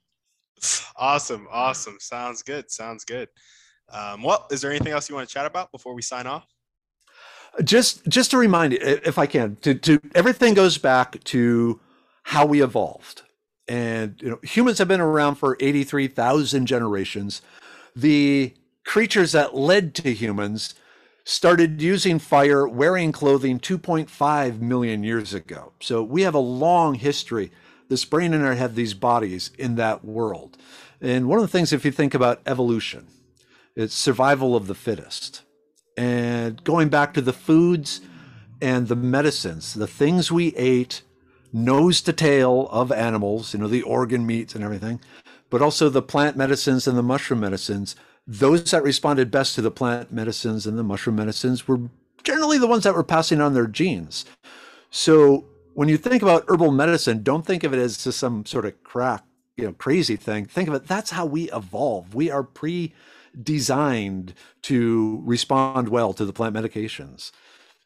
awesome. 0.95 1.47
Awesome. 1.52 1.97
Sounds 1.99 2.41
good. 2.41 2.71
Sounds 2.71 3.06
good. 3.06 3.30
Um, 3.91 4.23
well, 4.23 4.47
is 4.52 4.62
there 4.62 4.71
anything 4.71 4.93
else 4.93 5.10
you 5.10 5.15
want 5.15 5.28
to 5.28 5.34
chat 5.34 5.45
about 5.45 5.71
before 5.71 5.93
we 5.93 6.02
sign 6.02 6.28
off? 6.28 6.47
Just, 7.63 8.08
just 8.08 8.32
to 8.32 8.38
remind 8.38 8.73
if 8.73 9.19
I 9.19 9.28
can, 9.28 9.58
to, 9.58 9.76
to 9.76 9.99
everything 10.15 10.56
goes 10.56 10.78
back 10.78 11.23
to 11.26 11.80
how 12.23 12.45
we 12.45 12.63
evolved. 12.63 13.21
And 13.67 14.19
you 14.21 14.30
know, 14.30 14.39
humans 14.43 14.80
have 14.80 14.88
been 14.88 15.02
around 15.02 15.36
for 15.36 15.56
83,000 15.60 16.65
generations. 16.65 17.41
The 17.95 18.54
creatures 18.86 19.32
that 19.34 19.56
led 19.56 19.93
to 19.95 20.13
humans 20.13 20.73
started 21.26 21.82
using 21.82 22.19
fire 22.19 22.67
wearing 22.67 23.12
clothing 23.12 23.60
2.5 23.60 24.60
million 24.60 25.04
years 25.04 25.34
ago. 25.34 25.71
So 25.80 26.04
we 26.04 26.23
have 26.23 26.36
a 26.36 26.39
long 26.39 26.95
history. 26.95 27.52
This 27.94 28.06
brain 28.06 28.34
and 28.34 28.44
our 28.44 28.56
head, 28.56 28.74
these 28.74 28.96
bodies 28.96 29.52
in 29.60 29.76
that 29.76 30.04
world. 30.04 30.58
And 31.00 31.28
one 31.28 31.38
of 31.38 31.44
the 31.44 31.48
things, 31.48 31.72
if 31.72 31.86
you 31.86 31.92
think 31.92 32.16
about 32.16 32.42
evolution, 32.48 33.06
it's 33.76 33.94
survival 33.94 34.56
of 34.56 34.66
the 34.66 34.74
fittest. 34.74 35.44
And 35.96 36.64
going 36.64 36.90
back 36.90 37.14
to 37.14 37.22
the 37.22 37.34
foods 37.34 38.02
and 38.60 38.88
the 38.88 38.96
medicines, 38.96 39.76
the 39.76 39.86
things 39.86 40.32
we 40.32 40.56
ate, 40.56 41.04
nose 41.54 42.02
to 42.02 42.14
tail 42.14 42.68
of 42.72 42.92
animals, 42.92 43.54
you 43.54 43.60
know, 43.60 43.68
the 43.68 43.84
organ 43.84 44.26
meats 44.26 44.56
and 44.56 44.64
everything, 44.64 45.00
but 45.52 45.62
also 45.62 45.88
the 45.88 46.02
plant 46.02 46.36
medicines 46.36 46.88
and 46.88 46.98
the 46.98 47.04
mushroom 47.04 47.42
medicines 47.42 47.96
those 48.26 48.72
that 48.72 48.84
responded 48.84 49.30
best 49.30 49.54
to 49.56 49.62
the 49.62 49.72
plant 49.72 50.12
medicines 50.12 50.66
and 50.66 50.80
the 50.80 50.84
mushroom 50.84 51.18
medicines 51.18 51.68
were 51.68 51.82
generally 52.24 52.58
the 52.58 52.68
ones 52.68 52.86
that 52.86 52.96
were 52.96 53.04
passing 53.04 53.42
on 53.42 53.54
their 53.54 53.68
genes. 53.68 54.26
So 54.90 55.46
when 55.74 55.90
you 55.90 55.98
think 55.98 56.22
about 56.22 56.46
herbal 56.48 56.72
medicine, 56.72 57.24
don't 57.24 57.46
think 57.46 57.64
of 57.64 57.74
it 57.74 57.80
as 57.80 58.04
just 58.04 58.20
some 58.20 58.46
sort 58.46 58.66
of 58.66 58.84
crack, 58.84 59.24
you 59.58 59.66
know, 59.66 59.74
crazy 59.74 60.16
thing. 60.16 60.46
Think 60.46 60.68
of 60.68 60.76
it, 60.76 60.88
that's 60.88 61.12
how 61.12 61.26
we 61.26 61.52
evolve. 61.52 62.14
We 62.16 62.30
are 62.30 62.44
pre 62.44 62.94
designed 63.42 64.34
to 64.64 65.22
respond 65.26 65.90
well 65.90 66.14
to 66.14 66.26
the 66.26 66.34
plant 66.34 66.56
medications. 66.56 67.32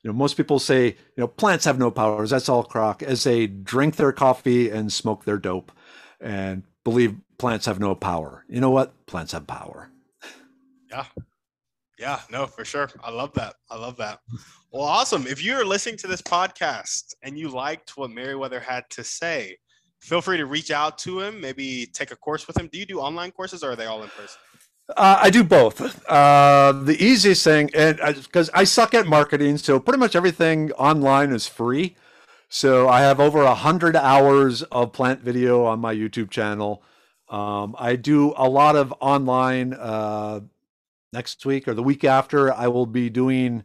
You 0.03 0.09
know, 0.11 0.13
most 0.13 0.37
people 0.37 0.59
say, 0.59 0.85
you 0.85 0.95
know, 1.17 1.27
plants 1.27 1.65
have 1.65 1.79
no 1.79 1.89
powers. 1.89 2.29
That's 2.29 2.49
all 2.49 2.63
crock 2.63 3.01
as 3.01 3.23
they 3.23 3.47
drink 3.47 3.95
their 3.95 4.11
coffee 4.11 4.69
and 4.69 4.91
smoke 4.91 5.25
their 5.25 5.37
dope 5.37 5.71
and 6.19 6.63
believe 6.83 7.15
plants 7.37 7.65
have 7.65 7.79
no 7.79 7.95
power. 7.95 8.45
You 8.47 8.61
know 8.61 8.69
what? 8.69 9.05
Plants 9.05 9.31
have 9.31 9.47
power. 9.47 9.89
Yeah. 10.89 11.05
Yeah, 11.99 12.19
no, 12.31 12.45
for 12.45 12.63
sure. 12.63 12.89
I 13.03 13.11
love 13.11 13.33
that. 13.33 13.55
I 13.71 13.77
love 13.77 13.97
that. 13.97 14.19
Well, 14.71 14.83
awesome. 14.83 15.25
If 15.25 15.43
you're 15.43 15.65
listening 15.65 15.97
to 15.97 16.07
this 16.07 16.21
podcast 16.21 17.15
and 17.23 17.37
you 17.37 17.49
liked 17.49 17.97
what 17.97 18.11
Merriwether 18.11 18.61
had 18.61 18.83
to 18.91 19.03
say, 19.03 19.57
feel 19.99 20.21
free 20.21 20.37
to 20.37 20.45
reach 20.45 20.69
out 20.69 20.97
to 20.99 21.19
him, 21.19 21.41
maybe 21.41 21.87
take 21.93 22.11
a 22.11 22.15
course 22.15 22.45
with 22.47 22.57
him. 22.57 22.69
Do 22.71 22.77
you 22.77 22.85
do 22.85 22.99
online 22.99 23.31
courses 23.31 23.63
or 23.63 23.71
are 23.71 23.75
they 23.75 23.85
all 23.85 24.03
in 24.03 24.09
person? 24.09 24.37
Uh, 24.95 25.19
I 25.21 25.29
do 25.29 25.43
both. 25.43 25.81
Uh, 26.07 26.71
the 26.71 26.95
easiest 27.03 27.43
thing, 27.43 27.69
and 27.75 27.97
because 27.97 28.49
I, 28.51 28.61
I 28.61 28.63
suck 28.63 28.93
at 28.93 29.05
marketing, 29.05 29.57
so 29.57 29.79
pretty 29.81 29.99
much 29.99 30.15
everything 30.15 30.71
online 30.73 31.31
is 31.33 31.45
free. 31.45 31.97
So 32.47 32.87
I 32.87 33.01
have 33.01 33.19
over 33.19 33.41
a 33.41 33.55
hundred 33.55 33.97
hours 33.97 34.63
of 34.63 34.93
plant 34.93 35.19
video 35.19 35.65
on 35.65 35.79
my 35.79 35.93
YouTube 35.93 36.29
channel. 36.29 36.83
Um, 37.27 37.75
I 37.77 37.97
do 37.97 38.33
a 38.37 38.47
lot 38.47 38.77
of 38.77 38.93
online 39.01 39.73
uh, 39.73 40.41
next 41.17 41.47
week 41.47 41.67
or 41.67 41.73
the 41.73 41.81
week 41.81 42.03
after, 42.03 42.53
I 42.53 42.67
will 42.67 42.85
be 42.85 43.09
doing 43.09 43.63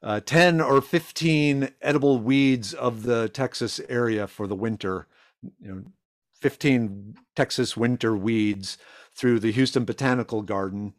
uh, 0.00 0.20
10 0.20 0.60
or 0.60 0.80
15 0.80 1.70
edible 1.82 2.20
weeds 2.20 2.72
of 2.72 3.02
the 3.02 3.28
Texas 3.28 3.80
area 3.88 4.28
for 4.28 4.46
the 4.46 4.54
winter. 4.54 5.08
You 5.60 5.68
know, 5.68 5.82
15 6.40 7.16
Texas 7.34 7.76
winter 7.76 8.16
weeds 8.16 8.78
through 9.12 9.40
the 9.40 9.50
Houston 9.50 9.84
Botanical 9.84 10.42
Garden. 10.42 10.94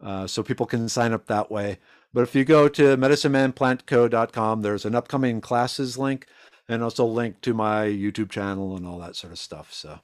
Uh, 0.00 0.26
so 0.28 0.42
people 0.42 0.66
can 0.66 0.88
sign 0.88 1.12
up 1.12 1.26
that 1.26 1.50
way. 1.50 1.78
But 2.14 2.22
if 2.22 2.34
you 2.34 2.44
go 2.44 2.68
to 2.68 2.96
medicinemanplantco.com, 2.96 4.62
there's 4.62 4.84
an 4.84 4.94
upcoming 4.94 5.40
classes 5.40 5.98
link 5.98 6.26
and 6.68 6.82
also 6.82 7.04
link 7.04 7.40
to 7.40 7.52
my 7.54 7.86
YouTube 7.86 8.30
channel 8.30 8.76
and 8.76 8.86
all 8.86 9.00
that 9.00 9.16
sort 9.16 9.32
of 9.32 9.38
stuff. 9.38 9.72
So 9.72 9.98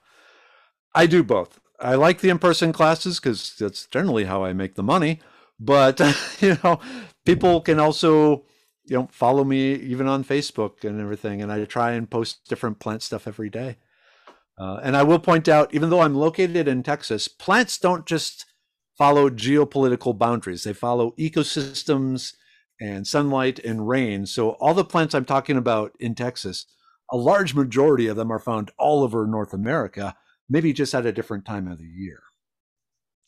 I 0.93 1.07
do 1.07 1.23
both. 1.23 1.59
I 1.79 1.95
like 1.95 2.19
the 2.19 2.29
in-person 2.29 2.73
classes 2.73 3.19
because 3.19 3.55
that's 3.57 3.85
generally 3.85 4.25
how 4.25 4.43
I 4.43 4.51
make 4.51 4.75
the 4.75 4.83
money. 4.83 5.21
But 5.59 5.99
you 6.39 6.57
know, 6.63 6.79
people 7.25 7.61
can 7.61 7.79
also 7.79 8.45
you 8.85 8.97
know 8.97 9.09
follow 9.11 9.43
me 9.43 9.73
even 9.73 10.07
on 10.07 10.23
Facebook 10.23 10.83
and 10.83 10.99
everything, 10.99 11.41
and 11.41 11.51
I 11.51 11.63
try 11.65 11.91
and 11.91 12.09
post 12.09 12.47
different 12.47 12.79
plant 12.79 13.03
stuff 13.03 13.27
every 13.27 13.49
day. 13.49 13.77
Uh, 14.59 14.79
and 14.81 14.97
I 14.97 15.03
will 15.03 15.19
point 15.19 15.47
out, 15.47 15.73
even 15.73 15.89
though 15.89 16.01
I'm 16.01 16.15
located 16.15 16.67
in 16.67 16.81
Texas, 16.81 17.27
plants 17.27 17.77
don't 17.77 18.07
just 18.07 18.45
follow 18.97 19.29
geopolitical 19.29 20.17
boundaries; 20.17 20.63
they 20.63 20.73
follow 20.73 21.13
ecosystems 21.19 22.33
and 22.79 23.07
sunlight 23.07 23.59
and 23.59 23.87
rain. 23.87 24.25
So 24.25 24.51
all 24.51 24.73
the 24.73 24.85
plants 24.85 25.15
I'm 25.15 25.25
talking 25.25 25.57
about 25.57 25.93
in 25.99 26.13
Texas, 26.13 26.67
a 27.11 27.17
large 27.17 27.55
majority 27.55 28.07
of 28.07 28.15
them 28.15 28.31
are 28.31 28.39
found 28.39 28.71
all 28.77 29.03
over 29.03 29.25
North 29.25 29.51
America 29.51 30.15
maybe 30.49 30.73
just 30.73 30.95
at 30.95 31.05
a 31.05 31.11
different 31.11 31.45
time 31.45 31.67
of 31.67 31.77
the 31.77 31.85
year. 31.87 32.21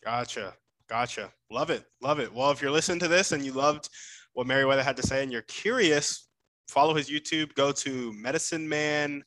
Gotcha. 0.03 0.55
Gotcha. 0.89 1.31
Love 1.51 1.69
it. 1.69 1.83
Love 2.01 2.19
it. 2.19 2.33
Well, 2.33 2.51
if 2.51 2.61
you're 2.61 2.71
listening 2.71 2.99
to 2.99 3.07
this 3.07 3.31
and 3.31 3.45
you 3.45 3.51
loved 3.51 3.89
what 4.33 4.47
Merriwether 4.47 4.83
had 4.83 4.97
to 4.97 5.05
say 5.05 5.23
and 5.23 5.31
you're 5.31 5.41
curious 5.43 6.29
follow 6.69 6.93
his 6.93 7.09
YouTube. 7.09 7.53
Go 7.55 7.73
to 7.73 8.13
Medicine 8.13 8.69
Man 8.69 9.23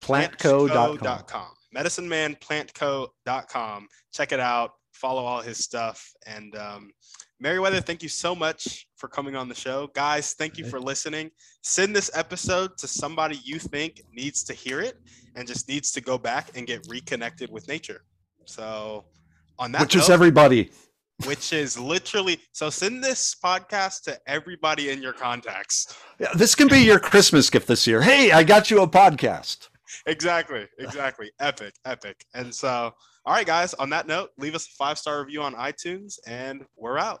plantco.com. 0.00 1.50
MedicineManPlantco.com. 1.76 3.88
Check 4.12 4.32
it 4.32 4.40
out. 4.40 4.70
Follow 4.92 5.24
all 5.24 5.42
his 5.42 5.58
stuff. 5.58 6.10
And 6.26 6.56
um, 6.56 6.90
Merriwether, 7.40 7.80
thank 7.80 8.02
you 8.02 8.08
so 8.08 8.34
much 8.34 8.88
for 8.96 9.06
coming 9.08 9.36
on 9.36 9.48
the 9.48 9.54
show. 9.54 9.88
Guys, 9.94 10.34
thank 10.34 10.56
you 10.56 10.64
for 10.64 10.80
listening. 10.80 11.30
Send 11.62 11.94
this 11.94 12.10
episode 12.14 12.78
to 12.78 12.88
somebody 12.88 13.38
you 13.44 13.58
think 13.58 14.00
needs 14.12 14.42
to 14.44 14.54
hear 14.54 14.80
it 14.80 14.96
and 15.36 15.46
just 15.46 15.68
needs 15.68 15.92
to 15.92 16.00
go 16.00 16.16
back 16.16 16.56
and 16.56 16.66
get 16.66 16.86
reconnected 16.88 17.50
with 17.50 17.68
nature. 17.68 18.00
So, 18.46 19.04
on 19.58 19.72
that, 19.72 19.80
which 19.80 19.94
note, 19.94 20.04
is 20.04 20.10
everybody, 20.10 20.70
which 21.24 21.52
is 21.52 21.78
literally 21.78 22.40
so 22.52 22.70
send 22.70 23.02
this 23.02 23.34
podcast 23.42 24.02
to 24.04 24.18
everybody 24.26 24.90
in 24.90 25.02
your 25.02 25.12
contacts. 25.12 25.96
Yeah, 26.18 26.32
this 26.34 26.54
can 26.54 26.68
be 26.68 26.80
your 26.80 26.98
Christmas 26.98 27.50
gift 27.50 27.66
this 27.66 27.86
year. 27.86 28.02
Hey, 28.02 28.32
I 28.32 28.42
got 28.44 28.70
you 28.70 28.82
a 28.82 28.88
podcast. 28.88 29.68
Exactly, 30.06 30.66
exactly. 30.78 31.30
epic, 31.40 31.74
epic. 31.84 32.24
And 32.34 32.54
so, 32.54 32.92
all 33.24 33.34
right, 33.34 33.46
guys, 33.46 33.74
on 33.74 33.90
that 33.90 34.06
note, 34.06 34.30
leave 34.38 34.54
us 34.54 34.66
a 34.66 34.70
five 34.70 34.98
star 34.98 35.20
review 35.20 35.42
on 35.42 35.54
iTunes 35.54 36.18
and 36.26 36.64
we're 36.76 36.98
out. 36.98 37.20